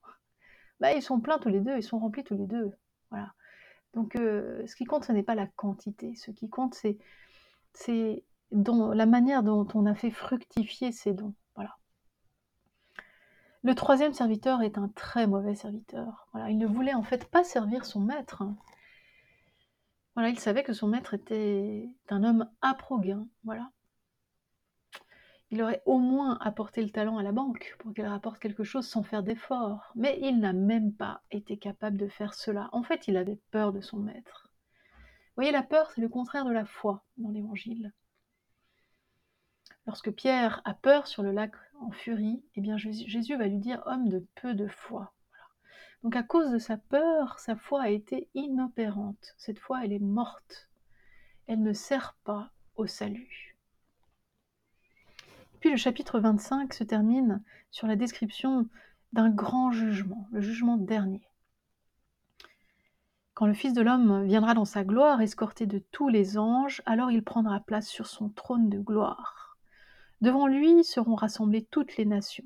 Bah, 0.81 0.93
Ils 0.93 1.03
sont 1.03 1.21
pleins 1.21 1.39
tous 1.39 1.49
les 1.49 1.61
deux, 1.61 1.77
ils 1.77 1.83
sont 1.83 1.99
remplis 1.99 2.25
tous 2.25 2.37
les 2.37 2.47
deux. 2.47 2.73
Voilà. 3.11 3.33
Donc 3.95 4.17
euh, 4.17 4.67
ce 4.67 4.77
qui 4.77 4.85
compte, 4.85 5.05
ce 5.05 5.13
n'est 5.13 5.23
pas 5.23 5.35
la 5.35 5.47
quantité. 5.47 6.15
Ce 6.17 6.31
qui 6.31 6.49
compte, 6.49 6.75
c'est 6.75 8.25
la 8.51 9.07
manière 9.07 9.43
dont 9.43 9.67
on 9.75 9.87
a 9.87 9.95
fait 9.95 10.11
fructifier 10.11 10.93
ces 10.93 11.15
dons. 11.15 11.35
Voilà. 11.55 11.77
Le 13.63 13.75
troisième 13.75 14.13
serviteur 14.13 14.63
est 14.63 14.79
un 14.79 14.89
très 14.89 15.27
mauvais 15.27 15.55
serviteur. 15.55 16.27
Voilà, 16.33 16.51
il 16.51 16.59
ne 16.59 16.67
voulait 16.67 16.95
en 16.95 17.03
fait 17.03 17.25
pas 17.31 17.45
servir 17.45 17.87
son 17.87 18.01
maître. 18.01 18.45
Il 20.17 20.39
savait 20.39 20.63
que 20.63 20.73
son 20.73 20.89
maître 20.89 21.15
était 21.15 21.89
un 22.09 22.23
homme 22.23 22.49
aproguin. 22.61 23.27
Voilà. 23.43 23.71
Il 25.51 25.63
aurait 25.63 25.83
au 25.87 25.99
moins 25.99 26.39
apporté 26.41 26.83
le 26.83 26.91
talent 26.91 27.19
à 27.19 27.23
la 27.23 27.33
banque 27.33 27.77
pour 27.79 27.93
qu'elle 27.93 28.07
rapporte 28.07 28.39
quelque 28.39 28.65
chose 28.65 28.87
sans 28.87 29.03
faire 29.03 29.23
d'effort. 29.23 29.93
Mais 29.95 30.19
il 30.23 30.39
n'a 30.39 30.53
même 30.53 30.93
pas 30.93 31.23
été 31.31 31.59
capable 31.59 31.97
de 31.97 32.09
faire 32.09 32.35
cela. 32.35 32.69
En 32.73 32.83
fait, 32.83 33.09
il 33.09 33.17
avait 33.17 33.41
peur 33.51 33.73
de 33.73 33.81
son 33.81 33.99
maître. 33.99 34.49
Vous 34.99 35.43
voyez, 35.43 35.53
la 35.53 35.63
peur, 35.63 35.91
c'est 35.91 36.01
le 36.01 36.09
contraire 36.09 36.45
de 36.45 36.53
la 36.53 36.65
foi 36.65 37.05
dans 37.19 37.31
l'évangile. 37.31 37.93
Lorsque 39.87 40.13
Pierre 40.13 40.63
a 40.65 40.75
peur 40.75 41.07
sur 41.07 41.23
le 41.23 41.33
lac 41.33 41.53
en 41.81 41.91
furie, 41.91 42.43
eh 42.55 42.61
bien 42.61 42.77
Jésus 42.79 43.37
va 43.37 43.47
lui 43.47 43.59
dire 43.59 43.83
homme 43.87 44.09
de 44.09 44.25
peu 44.37 44.55
de 44.55 44.69
foi. 44.69 45.13
Donc 46.05 46.17
à 46.17 46.23
cause 46.23 46.51
de 46.51 46.59
sa 46.59 46.77
peur, 46.77 47.39
sa 47.39 47.57
foi 47.57 47.85
a 47.85 47.89
été 47.89 48.29
inopérante. 48.35 49.35
Cette 49.39 49.59
foi, 49.59 49.85
elle 49.85 49.93
est 49.93 49.99
morte. 49.99 50.69
Elle 51.47 51.63
ne 51.63 51.73
sert 51.73 52.15
pas 52.25 52.51
au 52.77 52.87
salut. 52.87 53.57
Puis 55.61 55.71
le 55.71 55.79
chapitre 55.79 56.21
25 56.21 56.75
se 56.75 56.85
termine 56.85 57.43
sur 57.71 57.87
la 57.87 57.97
description 57.97 58.69
d'un 59.15 59.31
grand 59.31 59.73
jugement, 59.73 60.29
le 60.31 60.43
jugement 60.43 60.77
dernier. 60.77 61.27
Quand 63.33 63.47
le 63.47 63.55
Fils 63.55 63.73
de 63.73 63.81
l'homme 63.81 64.27
viendra 64.27 64.53
dans 64.53 64.67
sa 64.67 64.85
gloire, 64.85 65.23
escorté 65.23 65.65
de 65.65 65.79
tous 65.79 66.11
les 66.11 66.37
anges, 66.37 66.83
alors 66.85 67.11
il 67.11 67.25
prendra 67.25 67.61
place 67.61 67.89
sur 67.89 68.07
son 68.07 68.29
trône 68.29 68.69
de 68.69 68.79
gloire. 68.79 69.57
Devant 70.21 70.49
lui 70.49 70.85
seront 70.85 71.15
rassemblées 71.15 71.65
toutes 71.65 71.97
les 71.97 72.05
nations. 72.05 72.45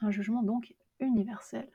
Un 0.00 0.10
jugement 0.10 0.42
donc 0.42 0.74
universel. 0.98 1.70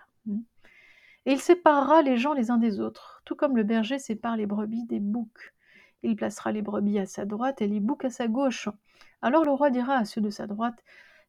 Et 1.26 1.34
il 1.34 1.40
séparera 1.40 2.02
les 2.02 2.18
gens 2.18 2.34
les 2.34 2.52
uns 2.52 2.58
des 2.58 2.80
autres, 2.80 3.22
tout 3.26 3.36
comme 3.36 3.56
le 3.56 3.64
berger 3.64 4.00
sépare 4.00 4.38
les 4.38 4.46
brebis 4.46 4.86
des 4.86 5.00
boucs. 5.00 5.54
Il 6.02 6.16
placera 6.16 6.52
les 6.52 6.62
brebis 6.62 7.00
à 7.00 7.06
sa 7.06 7.26
droite 7.26 7.62
et 7.62 7.68
les 7.68 7.80
boucs 7.80 8.06
à 8.06 8.10
sa 8.10 8.28
gauche. 8.28 8.68
Alors 9.22 9.46
le 9.46 9.52
roi 9.52 9.70
dira 9.70 9.96
à 9.96 10.06
ceux 10.06 10.22
de 10.22 10.30
sa 10.30 10.48
droite, 10.48 10.84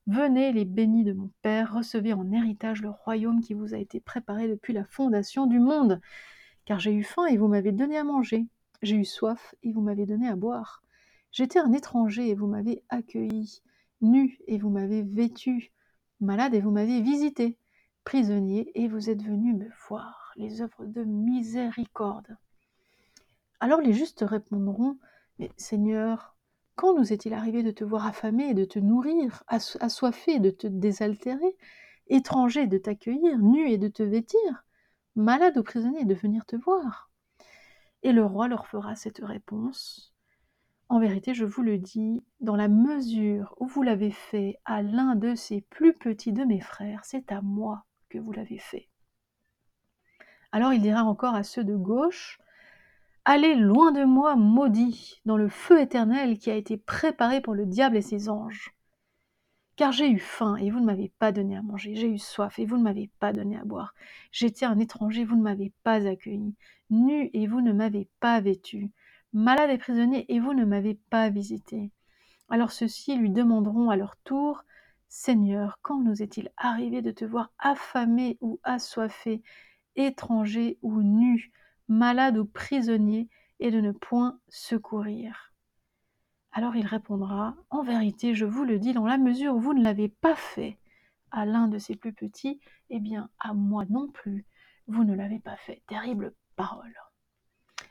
Venez 0.07 0.53
les 0.53 0.67
bénis 0.67 1.05
de 1.05 1.15
mon 1.15 1.31
Père, 1.41 1.73
recevez 1.73 2.13
en 2.13 2.31
héritage 2.31 2.83
le 2.83 2.91
royaume 2.91 3.41
qui 3.41 3.55
vous 3.55 3.73
a 3.73 3.79
été 3.79 4.01
préparé 4.01 4.49
depuis 4.49 4.75
la 4.75 4.85
fondation 4.85 5.47
du 5.47 5.59
monde. 5.59 5.99
Car 6.67 6.79
j'ai 6.79 6.93
eu 6.93 7.03
faim 7.03 7.25
et 7.27 7.39
vous 7.39 7.49
m'avez 7.49 7.73
donné 7.73 7.97
à 7.97 8.05
manger. 8.05 8.47
J'ai 8.83 8.97
eu 8.97 9.07
soif 9.07 9.55
et 9.63 9.73
vous 9.73 9.81
m'avez 9.81 10.05
donné 10.05 10.29
à 10.29 10.37
boire. 10.37 10.83
J'étais 11.33 11.59
un 11.59 11.73
étranger 11.73 12.29
et 12.29 12.35
vous 12.35 12.47
m'avez 12.47 12.83
accueilli 12.91 13.63
nu 14.03 14.39
et 14.47 14.59
vous 14.59 14.69
m'avez 14.69 15.03
vêtu, 15.03 15.73
malade 16.21 16.55
et 16.55 16.61
vous 16.61 16.71
m'avez 16.71 17.01
visité, 17.01 17.57
prisonnier 18.05 18.71
et 18.75 18.87
vous 18.87 19.11
êtes 19.11 19.23
venu 19.23 19.55
me 19.55 19.69
voir, 19.89 20.33
les 20.37 20.61
œuvres 20.63 20.85
de 20.85 21.05
miséricorde. 21.05 22.37
Alors 23.61 23.81
les 23.81 23.93
justes 23.93 24.25
répondront, 24.27 24.99
mais 25.39 25.51
Seigneur, 25.57 26.37
quand 26.77 26.95
nous 26.95 27.13
est-il 27.13 27.33
arrivé 27.33 27.63
de 27.63 27.71
te 27.71 27.85
voir 27.85 28.07
affamé 28.07 28.51
et 28.51 28.55
de 28.55 28.65
te 28.65 28.79
nourrir, 28.79 29.43
assoiffé 29.49 30.33
et 30.33 30.41
de 30.41 30.51
te 30.51 30.67
désaltérer, 30.67 31.57
étranger 32.09 32.67
de 32.67 32.79
t'accueillir, 32.79 33.39
nu 33.39 33.71
et 33.71 33.79
de 33.79 33.89
te 33.89 34.03
vêtir, 34.03 34.67
malade 35.17 35.57
ou 35.57 35.63
prisonnier 35.63 36.05
de 36.05 36.15
venir 36.15 36.45
te 36.45 36.57
voir? 36.57 37.11
Et 38.03 38.13
le 38.13 38.25
roi 38.25 38.49
leur 38.49 38.67
fera 38.67 38.97
cette 38.97 39.21
réponse. 39.21 40.15
En 40.91 41.01
vérité, 41.01 41.33
je 41.33 41.47
vous 41.47 41.63
le 41.63 41.79
dis, 41.79 42.23
dans 42.41 42.57
la 42.57 42.69
mesure 42.69 43.55
où 43.59 43.67
vous 43.67 43.83
l'avez 43.83 44.11
fait 44.11 44.59
à 44.67 44.83
l'un 44.83 45.17
de 45.17 45.35
ces 45.35 45.63
plus 45.63 45.95
petits 45.95 46.35
de 46.35 46.45
mes 46.45 46.61
frères, 46.61 47.05
c'est 47.05 47.33
à 47.33 47.41
moi 47.41 47.87
vous 48.19 48.33
l'avez 48.33 48.59
fait. 48.59 48.89
Alors 50.53 50.73
il 50.73 50.81
dira 50.81 51.03
encore 51.03 51.35
à 51.35 51.43
ceux 51.43 51.65
de 51.65 51.77
gauche, 51.77 52.39
Allez 53.27 53.55
loin 53.55 53.91
de 53.91 54.05
moi, 54.05 54.37
maudits, 54.37 55.23
dans 55.25 55.39
le 55.39 55.49
feu 55.49 55.81
éternel 55.81 56.39
qui 56.39 56.51
a 56.51 56.57
été 56.57 56.77
préparé 56.77 57.41
pour 57.41 57.55
le 57.55 57.65
diable 57.65 57.97
et 57.97 58.03
ses 58.03 58.29
anges. 58.29 58.75
Car 59.77 59.93
j'ai 59.93 60.11
eu 60.11 60.19
faim 60.19 60.57
et 60.57 60.71
vous 60.71 60.79
ne 60.79 60.85
m'avez 60.85 61.11
pas 61.19 61.33
donné 61.33 61.57
à 61.57 61.63
manger, 61.63 61.95
j'ai 61.95 62.07
eu 62.07 62.19
soif 62.19 62.59
et 62.59 62.67
vous 62.67 62.77
ne 62.77 62.83
m'avez 62.83 63.11
pas 63.21 63.33
donné 63.33 63.57
à 63.57 63.65
boire, 63.65 63.95
j'étais 64.31 64.67
un 64.67 64.79
étranger, 64.79 65.25
vous 65.25 65.37
ne 65.37 65.43
m'avez 65.43 65.73
pas 65.85 66.07
accueilli, 66.07 66.55
nu 66.91 67.31
et 67.33 67.47
vous 67.47 67.63
ne 67.63 67.73
m'avez 67.73 68.09
pas 68.21 68.39
vêtu, 68.41 68.93
malade 69.33 69.71
et 69.71 69.79
prisonnier 69.79 70.27
et 70.29 70.39
vous 70.39 70.53
ne 70.53 70.67
m'avez 70.67 70.95
pas 71.09 71.31
visité. 71.31 71.91
Alors 72.51 72.73
ceux-ci 72.73 73.17
lui 73.17 73.31
demanderont 73.31 73.89
à 73.89 73.97
leur 73.97 74.17
tour, 74.19 74.65
Seigneur, 75.17 75.79
quand 75.81 76.01
nous 76.01 76.23
est-il 76.23 76.51
arrivé 76.57 77.01
de 77.01 77.13
te 77.13 77.25
voir 77.25 77.53
affamé 77.61 78.37
ou 78.41 78.59
assoiffé, 78.65 79.45
étranger 79.95 80.77
ou 80.83 81.03
nu, 81.03 81.53
malade 81.87 82.37
ou 82.37 82.45
prisonnier, 82.45 83.29
et 83.61 83.71
de 83.71 83.81
ne 83.81 83.93
point 83.93 84.41
secourir? 84.49 85.55
Alors 86.51 86.75
il 86.75 86.85
répondra, 86.85 87.55
En 87.71 87.85
vérité, 87.85 88.35
je 88.35 88.45
vous 88.45 88.65
le 88.65 88.81
dis, 88.81 88.93
dans 88.93 89.07
la 89.07 89.17
mesure 89.17 89.55
où 89.55 89.61
vous 89.61 89.73
ne 89.73 89.85
l'avez 89.85 90.09
pas 90.09 90.35
fait 90.35 90.81
à 91.31 91.47
l'un 91.47 91.69
de 91.69 91.79
ces 91.79 91.95
plus 91.95 92.13
petits, 92.13 92.59
eh 92.91 92.99
bien 92.99 93.31
à 93.39 93.55
moi 93.55 93.85
non 93.89 94.09
plus, 94.11 94.45
vous 94.89 95.05
ne 95.05 95.15
l'avez 95.15 95.39
pas 95.39 95.57
fait. 95.59 95.85
Terrible 95.87 96.35
parole. 96.57 96.93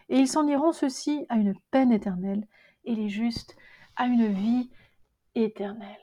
Et 0.09 0.19
ils 0.19 0.27
s'en 0.27 0.45
iront 0.45 0.73
ceux-ci 0.73 1.25
à 1.29 1.37
une 1.37 1.55
peine 1.71 1.93
éternelle, 1.93 2.45
et 2.83 2.93
les 2.93 3.07
justes 3.07 3.55
à 3.95 4.07
une 4.07 4.27
vie 4.27 4.69
éternelle. 5.35 6.02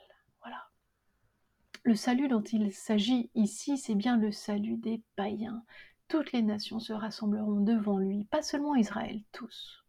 Le 1.83 1.95
salut 1.95 2.29
dont 2.29 2.43
il 2.43 2.73
s'agit 2.73 3.31
ici, 3.35 3.79
c'est 3.79 3.95
bien 3.95 4.19
le 4.19 4.33
salut 4.33 4.77
des 4.77 5.03
païens. 5.17 5.65
Toutes 6.09 6.33
les 6.33 6.43
nations 6.43 6.79
se 6.79 6.93
rassembleront 6.93 7.61
devant 7.61 7.99
lui, 7.99 8.25
pas 8.25 8.43
seulement 8.43 8.75
Israël, 8.75 9.23
tous. 9.33 9.85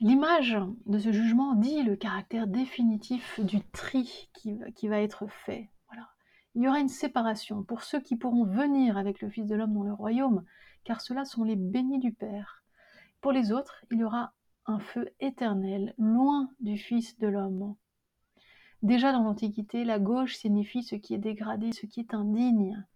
L'image 0.00 0.58
de 0.86 0.98
ce 0.98 1.10
jugement 1.10 1.54
dit 1.54 1.82
le 1.82 1.96
caractère 1.96 2.46
définitif 2.46 3.40
du 3.40 3.60
tri 3.72 4.30
qui, 4.34 4.88
va 4.88 5.00
être 5.00 5.26
fait. 5.26 5.70
Il 6.54 6.62
y 6.62 6.68
aura 6.68 6.80
une 6.80 6.88
séparation 6.88 7.62
pour 7.62 7.82
ceux 7.82 8.00
qui 8.00 8.16
pourront 8.16 8.44
venir 8.44 8.96
avec 8.96 9.20
le 9.20 9.28
Fils 9.28 9.46
de 9.46 9.54
l'homme 9.54 9.74
dans 9.74 9.82
le 9.82 9.92
royaume, 9.92 10.42
car 10.84 11.02
ceux-là 11.02 11.26
sont 11.26 11.44
les 11.44 11.56
bénis 11.56 11.98
du 11.98 12.12
Père. 12.12 12.62
Pour 13.20 13.32
les 13.32 13.52
autres, 13.52 13.84
il 13.90 13.98
y 13.98 14.04
aura 14.04 14.32
un 14.64 14.78
feu 14.78 15.10
éternel, 15.20 15.94
loin 15.98 16.50
du 16.60 16.78
Fils 16.78 17.18
de 17.18 17.28
l'homme. 17.28 17.76
Déjà 18.82 19.12
dans 19.12 19.22
l'Antiquité, 19.22 19.84
la 19.84 19.98
gauche 19.98 20.36
signifie 20.36 20.82
ce 20.82 20.94
qui 20.96 21.14
est 21.14 21.18
dégradé, 21.18 21.72
ce 21.72 21.86
qui 21.86 22.00
est 22.00 22.14
indigne. 22.14 22.86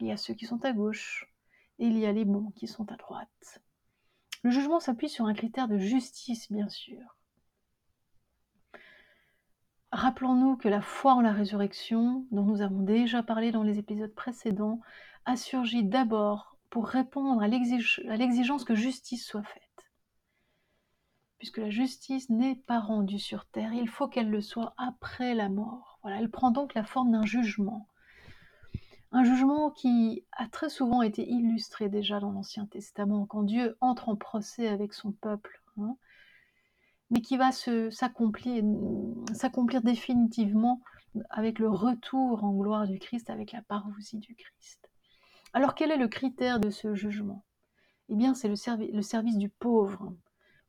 Il 0.00 0.06
y 0.06 0.12
a 0.12 0.16
ceux 0.16 0.34
qui 0.34 0.46
sont 0.46 0.64
à 0.64 0.72
gauche, 0.72 1.32
et 1.78 1.86
il 1.86 1.98
y 1.98 2.06
a 2.06 2.12
les 2.12 2.24
bons 2.24 2.50
qui 2.56 2.66
sont 2.66 2.90
à 2.90 2.96
droite. 2.96 3.62
Le 4.42 4.50
jugement 4.50 4.80
s'appuie 4.80 5.08
sur 5.08 5.26
un 5.26 5.34
critère 5.34 5.68
de 5.68 5.78
justice, 5.78 6.50
bien 6.50 6.68
sûr. 6.68 7.16
Rappelons-nous 9.92 10.56
que 10.56 10.68
la 10.68 10.80
foi 10.80 11.12
en 11.12 11.20
la 11.20 11.32
résurrection, 11.32 12.26
dont 12.30 12.44
nous 12.44 12.62
avons 12.62 12.80
déjà 12.80 13.22
parlé 13.22 13.52
dans 13.52 13.62
les 13.62 13.78
épisodes 13.78 14.14
précédents, 14.14 14.80
a 15.26 15.36
surgi 15.36 15.84
d'abord 15.84 16.56
pour 16.70 16.88
répondre 16.88 17.42
à 17.42 17.48
l'exigence 17.48 18.64
que 18.64 18.74
justice 18.74 19.26
soit 19.26 19.42
faite 19.42 19.61
puisque 21.42 21.58
la 21.58 21.70
justice 21.70 22.30
n'est 22.30 22.54
pas 22.54 22.78
rendue 22.78 23.18
sur 23.18 23.46
terre, 23.46 23.72
il 23.72 23.88
faut 23.88 24.06
qu'elle 24.06 24.30
le 24.30 24.40
soit 24.40 24.74
après 24.76 25.34
la 25.34 25.48
mort. 25.48 25.98
Elle 26.04 26.30
prend 26.30 26.52
donc 26.52 26.72
la 26.74 26.84
forme 26.84 27.10
d'un 27.10 27.24
jugement. 27.24 27.88
Un 29.10 29.24
jugement 29.24 29.72
qui 29.72 30.24
a 30.30 30.46
très 30.46 30.68
souvent 30.68 31.02
été 31.02 31.28
illustré 31.28 31.88
déjà 31.88 32.20
dans 32.20 32.30
l'Ancien 32.30 32.66
Testament, 32.66 33.26
quand 33.26 33.42
Dieu 33.42 33.76
entre 33.80 34.08
en 34.08 34.14
procès 34.14 34.68
avec 34.68 34.94
son 34.94 35.10
peuple, 35.10 35.60
hein, 35.78 35.96
mais 37.10 37.22
qui 37.22 37.36
va 37.36 37.50
s'accomplir 37.50 38.62
définitivement 39.82 40.80
avec 41.28 41.58
le 41.58 41.70
retour 41.70 42.44
en 42.44 42.52
gloire 42.52 42.86
du 42.86 43.00
Christ, 43.00 43.30
avec 43.30 43.50
la 43.50 43.62
parousie 43.62 44.18
du 44.18 44.36
Christ. 44.36 44.88
Alors 45.54 45.74
quel 45.74 45.90
est 45.90 45.96
le 45.96 46.06
critère 46.06 46.60
de 46.60 46.70
ce 46.70 46.94
jugement? 46.94 47.42
Eh 48.10 48.14
bien, 48.14 48.32
c'est 48.32 48.48
le 48.48 48.54
service 49.02 49.38
du 49.38 49.48
pauvre. 49.48 50.14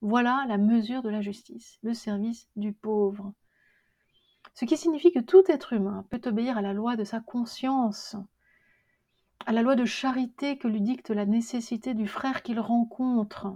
Voilà 0.04 0.44
la 0.50 0.58
mesure 0.58 1.02
de 1.02 1.08
la 1.08 1.22
justice, 1.22 1.80
le 1.82 1.94
service 1.94 2.50
du 2.58 2.74
pauvre. 2.74 3.32
Ce 4.54 4.66
qui 4.66 4.76
signifie 4.76 5.14
que 5.14 5.22
tout 5.22 5.44
être 5.48 5.72
humain 5.72 6.06
peut 6.10 6.20
obéir 6.26 6.58
à 6.58 6.62
la 6.62 6.74
loi 6.74 6.98
de 6.98 7.06
sa 7.06 7.22
conscience, 7.22 8.18
à 9.46 9.54
la 9.54 9.62
loi 9.62 9.78
de 9.78 9.86
charité 9.86 10.58
que 10.58 10.68
lui 10.68 10.82
dicte 10.82 11.10
la 11.10 11.26
nécessité 11.26 11.94
du 11.94 12.06
frère 12.06 12.44
qu'il 12.44 12.60
rencontre. 12.60 13.48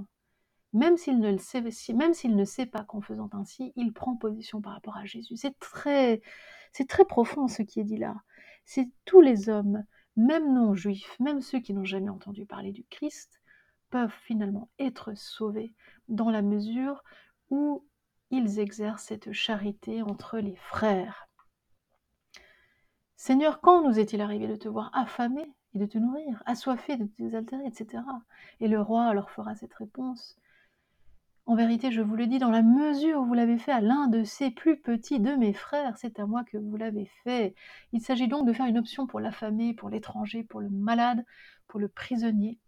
Même 0.72 0.96
s'il 0.96 1.20
ne, 1.20 1.38
sait, 1.38 1.62
même 1.94 2.14
s'il 2.14 2.38
ne 2.38 2.46
sait 2.46 2.66
pas 2.66 2.86
qu'en 2.86 3.02
faisant 3.02 3.30
ainsi, 3.34 3.74
il 3.76 3.92
prend 3.92 4.16
position 4.16 4.62
par 4.62 4.72
rapport 4.72 4.96
à 4.96 5.04
Jésus. 5.04 5.36
C'est 5.36 5.60
très, 5.60 6.22
c'est 6.72 6.88
très 6.88 7.04
profond 7.04 7.50
ce 7.50 7.62
qui 7.62 7.82
est 7.82 7.84
dit 7.84 7.98
là. 7.98 8.16
C'est 8.64 8.90
tous 9.04 9.20
les 9.20 9.50
hommes, 9.50 9.84
même 10.16 10.54
non 10.54 10.76
juifs, 10.76 11.20
même 11.20 11.42
ceux 11.42 11.60
qui 11.60 11.74
n'ont 11.74 11.84
jamais 11.84 12.10
entendu 12.10 12.46
parler 12.46 12.72
du 12.72 12.86
Christ, 12.90 13.42
peuvent 13.90 14.16
finalement 14.24 14.70
être 14.80 15.16
sauvés 15.16 15.74
dans 16.08 16.30
la 16.30 16.42
mesure 16.42 17.04
où 17.50 17.86
ils 18.30 18.60
exercent 18.60 19.04
cette 19.06 19.32
charité 19.32 20.02
entre 20.02 20.40
les 20.40 20.56
frères. 20.56 21.28
Seigneur, 23.16 23.62
quand 23.62 23.88
nous 23.88 24.00
est-il 24.00 24.22
arrivé 24.22 24.48
de 24.48 24.56
te 24.56 24.68
voir 24.68 24.92
affamé 24.94 25.52
et 25.74 25.80
de 25.80 25.86
te 25.86 25.98
nourrir, 25.98 26.44
assoiffé 26.46 26.98
de 26.98 27.06
te 27.06 27.22
désaltérer, 27.22 27.66
etc. 27.66 28.04
Et 28.60 28.68
le 28.68 28.82
roi 28.82 29.14
leur 29.14 29.32
fera 29.32 29.56
cette 29.56 29.74
réponse. 29.74 30.38
En 31.48 31.56
vérité, 31.56 31.92
je 31.92 32.02
vous 32.02 32.16
le 32.16 32.28
dis, 32.28 32.40
dans 32.40 32.52
la 32.52 32.62
mesure 32.62 33.22
où 33.22 33.26
vous 33.26 33.34
l'avez 33.34 33.58
fait 33.58 33.72
à 33.72 33.80
l'un 33.80 34.08
de 34.08 34.24
ces 34.24 34.52
plus 34.52 34.82
petits 34.82 35.22
de 35.22 35.34
mes 35.36 35.54
frères, 35.54 35.98
c'est 35.98 36.20
à 36.20 36.26
moi 36.26 36.44
que 36.44 36.58
vous 36.58 36.76
l'avez 36.76 37.10
fait. 37.24 37.56
Il 37.94 38.02
s'agit 38.02 38.28
donc 38.28 38.46
de 38.46 38.52
faire 38.52 38.66
une 38.66 38.78
option 38.78 39.08
pour 39.08 39.22
l'affamé, 39.22 39.74
pour 39.74 39.90
l'étranger, 39.90 40.44
pour 40.44 40.60
le 40.60 40.70
malade, 40.70 41.24
pour 41.68 41.80
le 41.80 41.88
prisonnier. 41.88 42.60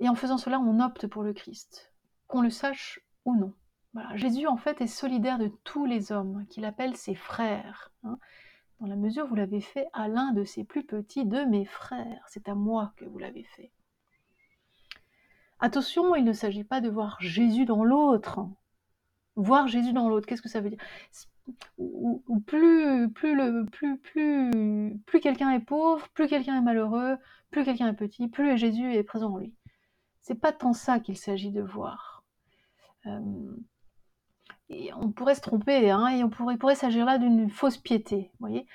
Et 0.00 0.08
en 0.08 0.14
faisant 0.14 0.38
cela, 0.38 0.58
on 0.60 0.80
opte 0.80 1.06
pour 1.06 1.22
le 1.22 1.32
Christ 1.32 1.92
qu'on 2.26 2.42
le 2.42 2.50
sache 2.50 3.00
ou 3.24 3.36
non. 3.36 3.52
Jésus, 4.14 4.46
en 4.46 4.56
fait, 4.56 4.80
est 4.80 4.86
solidaire 4.86 5.38
de 5.38 5.50
tous 5.64 5.86
les 5.86 6.12
hommes, 6.12 6.44
qu'il 6.50 6.64
appelle 6.64 6.96
ses 6.96 7.14
frères. 7.14 7.90
Hein. 8.04 8.18
dans 8.80 8.86
la 8.86 8.96
mesure 8.96 9.24
où 9.24 9.28
vous 9.28 9.34
l'avez 9.36 9.62
fait 9.62 9.88
à 9.94 10.06
l'un 10.06 10.32
de 10.32 10.44
ses 10.44 10.64
plus 10.64 10.84
petits 10.84 11.24
de 11.24 11.44
mes 11.44 11.64
frères. 11.64 12.24
C'est 12.28 12.48
à 12.48 12.54
moi 12.54 12.92
que 12.96 13.06
vous 13.06 13.18
l'avez 13.18 13.44
fait. 13.44 13.70
Attention, 15.60 16.14
il 16.14 16.24
ne 16.24 16.34
s'agit 16.34 16.64
pas 16.64 16.82
de 16.82 16.90
voir 16.90 17.16
Jésus 17.20 17.64
dans 17.64 17.84
l'autre. 17.84 18.46
Voir 19.36 19.68
Jésus 19.68 19.94
dans 19.94 20.08
l'autre, 20.08 20.26
qu'est-ce 20.26 20.42
que 20.42 20.48
ça 20.48 20.60
veut 20.60 20.70
dire? 20.70 20.78
Plus 25.06 25.20
quelqu'un 25.22 25.52
est 25.52 25.64
pauvre, 25.64 26.08
plus 26.10 26.28
quelqu'un 26.28 26.58
est 26.58 26.62
malheureux, 26.62 27.16
plus 27.50 27.64
quelqu'un 27.64 27.88
est 27.88 27.94
petit, 27.94 28.28
plus 28.28 28.58
Jésus 28.58 28.92
est 28.92 29.02
présent 29.02 29.32
en 29.32 29.38
lui. 29.38 29.54
C'est 30.26 30.34
pas 30.34 30.52
tant 30.52 30.72
ça 30.72 30.98
qu'il 30.98 31.16
s'agit 31.16 31.52
de 31.52 31.62
voir. 31.62 32.24
Euh, 33.06 33.56
on 34.96 35.12
pourrait 35.12 35.36
se 35.36 35.40
tromper, 35.40 35.92
hein, 35.92 36.08
et 36.08 36.24
on 36.24 36.30
pourrait, 36.30 36.56
pourrait 36.56 36.74
s'agir 36.74 37.04
là 37.04 37.18
d'une 37.18 37.48
fausse 37.48 37.76
piété. 37.76 38.32
Voyez 38.40 38.66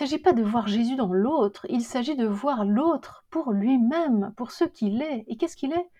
il 0.00 0.04
ne 0.04 0.06
s'agit 0.06 0.22
pas 0.22 0.32
de 0.32 0.42
voir 0.42 0.66
Jésus 0.66 0.96
dans 0.96 1.12
l'autre, 1.12 1.66
il 1.68 1.82
s'agit 1.82 2.16
de 2.16 2.24
voir 2.24 2.64
l'autre 2.64 3.26
pour 3.28 3.52
lui-même, 3.52 4.32
pour 4.36 4.52
ce 4.52 4.64
qu'il 4.64 5.02
est. 5.02 5.24
Et 5.26 5.36
qu'est-ce 5.36 5.56
qu'il 5.56 5.72
est? 5.72 5.90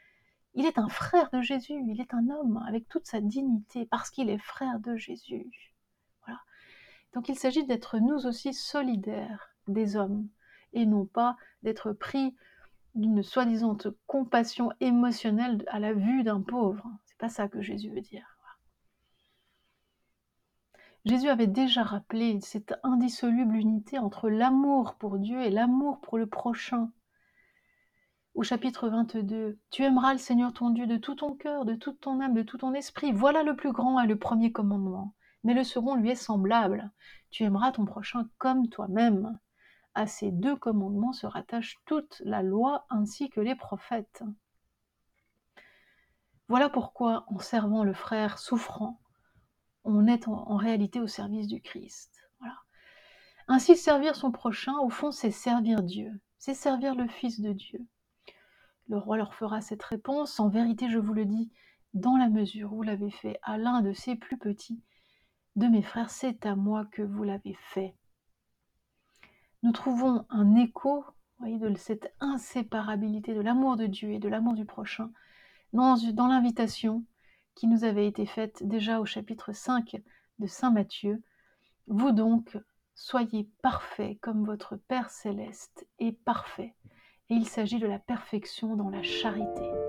Il 0.54 0.64
est 0.64 0.78
un 0.78 0.88
frère 0.88 1.28
de 1.32 1.42
Jésus, 1.42 1.82
il 1.88 2.00
est 2.00 2.14
un 2.14 2.30
homme 2.30 2.64
avec 2.66 2.88
toute 2.88 3.06
sa 3.06 3.20
dignité, 3.20 3.84
parce 3.86 4.08
qu'il 4.08 4.30
est 4.30 4.38
frère 4.38 4.78
de 4.78 4.96
Jésus. 4.96 5.74
Voilà. 6.24 6.40
Donc 7.12 7.28
il 7.28 7.36
s'agit 7.36 7.66
d'être 7.66 7.98
nous 7.98 8.24
aussi 8.24 8.54
solidaires 8.54 9.50
des 9.66 9.96
hommes, 9.96 10.28
et 10.72 10.86
non 10.86 11.04
pas 11.04 11.36
d'être 11.62 11.92
pris 11.92 12.34
d'une 12.98 13.22
soi-disant 13.22 13.78
compassion 14.06 14.70
émotionnelle 14.80 15.64
à 15.68 15.78
la 15.78 15.94
vue 15.94 16.22
d'un 16.22 16.42
pauvre 16.42 16.84
pas 17.18 17.28
ça 17.28 17.48
que 17.48 17.60
Jésus 17.60 17.90
veut 17.90 18.00
dire. 18.00 18.36
Jésus 21.04 21.28
avait 21.28 21.46
déjà 21.46 21.82
rappelé 21.82 22.38
cette 22.40 22.74
indissoluble 22.82 23.56
unité 23.56 23.98
entre 23.98 24.28
l'amour 24.28 24.94
pour 24.94 25.18
Dieu 25.18 25.42
et 25.42 25.50
l'amour 25.50 26.00
pour 26.00 26.18
le 26.18 26.26
prochain. 26.26 26.90
Au 28.34 28.42
chapitre 28.42 28.88
22, 28.88 29.58
Tu 29.70 29.82
aimeras 29.82 30.12
le 30.12 30.18
Seigneur 30.18 30.52
ton 30.52 30.70
Dieu 30.70 30.86
de 30.86 30.96
tout 30.96 31.16
ton 31.16 31.34
cœur, 31.34 31.64
de 31.64 31.74
toute 31.74 32.00
ton 32.00 32.20
âme, 32.20 32.34
de 32.34 32.42
tout 32.42 32.58
ton 32.58 32.72
esprit. 32.74 33.12
Voilà 33.12 33.42
le 33.42 33.56
plus 33.56 33.72
grand 33.72 34.00
et 34.00 34.06
le 34.06 34.18
premier 34.18 34.52
commandement. 34.52 35.14
Mais 35.44 35.54
le 35.54 35.64
second 35.64 35.94
lui 35.94 36.10
est 36.10 36.14
semblable. 36.14 36.90
Tu 37.30 37.42
aimeras 37.42 37.72
ton 37.72 37.84
prochain 37.84 38.28
comme 38.38 38.68
toi-même. 38.68 39.38
À 39.98 40.06
ces 40.06 40.30
deux 40.30 40.54
commandements 40.54 41.12
se 41.12 41.26
rattache 41.26 41.74
toute 41.84 42.22
la 42.24 42.44
loi 42.44 42.86
ainsi 42.88 43.30
que 43.30 43.40
les 43.40 43.56
prophètes. 43.56 44.22
Voilà 46.46 46.68
pourquoi, 46.70 47.24
en 47.26 47.40
servant 47.40 47.82
le 47.82 47.94
frère 47.94 48.38
souffrant, 48.38 49.00
on 49.82 50.06
est 50.06 50.28
en, 50.28 50.54
réalité 50.54 51.00
au 51.00 51.08
service 51.08 51.48
du 51.48 51.60
Christ. 51.60 52.14
Voilà. 52.38 52.54
Ainsi, 53.48 53.76
servir 53.76 54.14
son 54.14 54.30
prochain, 54.30 54.78
au 54.78 54.88
fond, 54.88 55.10
c'est 55.10 55.32
servir 55.32 55.82
Dieu, 55.82 56.12
c'est 56.38 56.54
servir 56.54 56.94
le 56.94 57.08
Fils 57.08 57.40
de 57.40 57.52
Dieu. 57.52 57.84
Le 58.86 58.98
roi 58.98 59.16
leur 59.16 59.34
fera 59.34 59.60
cette 59.60 59.82
réponse, 59.82 60.38
en 60.38 60.48
vérité, 60.48 60.88
je 60.88 61.00
vous 61.00 61.12
le 61.12 61.24
dis, 61.24 61.50
dans 61.92 62.16
la 62.16 62.28
mesure 62.28 62.72
où 62.72 62.76
vous 62.76 62.82
l'avez 62.82 63.10
fait 63.10 63.40
à 63.42 63.58
l'un 63.58 63.80
de 63.80 63.92
ces 63.92 64.14
plus 64.14 64.38
petits 64.38 64.80
de 65.56 65.66
mes 65.66 65.82
frères, 65.82 66.10
c'est 66.10 66.46
à 66.46 66.54
moi 66.54 66.84
que 66.92 67.02
vous 67.02 67.24
l'avez 67.24 67.58
fait. 67.72 67.96
Nous 69.62 69.72
trouvons 69.72 70.24
un 70.30 70.54
écho 70.54 71.04
de 71.40 71.74
cette 71.76 72.14
inséparabilité 72.20 73.34
de 73.34 73.40
l'amour 73.40 73.76
de 73.76 73.86
Dieu 73.86 74.10
et 74.10 74.18
de 74.18 74.28
l'amour 74.28 74.54
du 74.54 74.64
prochain 74.64 75.10
dans, 75.72 75.96
dans 76.12 76.26
l'invitation 76.26 77.04
qui 77.54 77.66
nous 77.66 77.84
avait 77.84 78.06
été 78.06 78.24
faite 78.24 78.66
déjà 78.66 79.00
au 79.00 79.04
chapitre 79.04 79.52
5 79.52 80.00
de 80.38 80.46
Saint 80.46 80.70
Matthieu. 80.70 81.22
Vous 81.88 82.12
donc, 82.12 82.56
soyez 82.94 83.48
parfaits 83.62 84.18
comme 84.20 84.44
votre 84.44 84.76
Père 84.76 85.10
céleste 85.10 85.86
est 85.98 86.12
parfait. 86.12 86.74
Et 87.30 87.34
il 87.34 87.46
s'agit 87.46 87.78
de 87.78 87.86
la 87.86 87.98
perfection 87.98 88.76
dans 88.76 88.90
la 88.90 89.02
charité. 89.02 89.87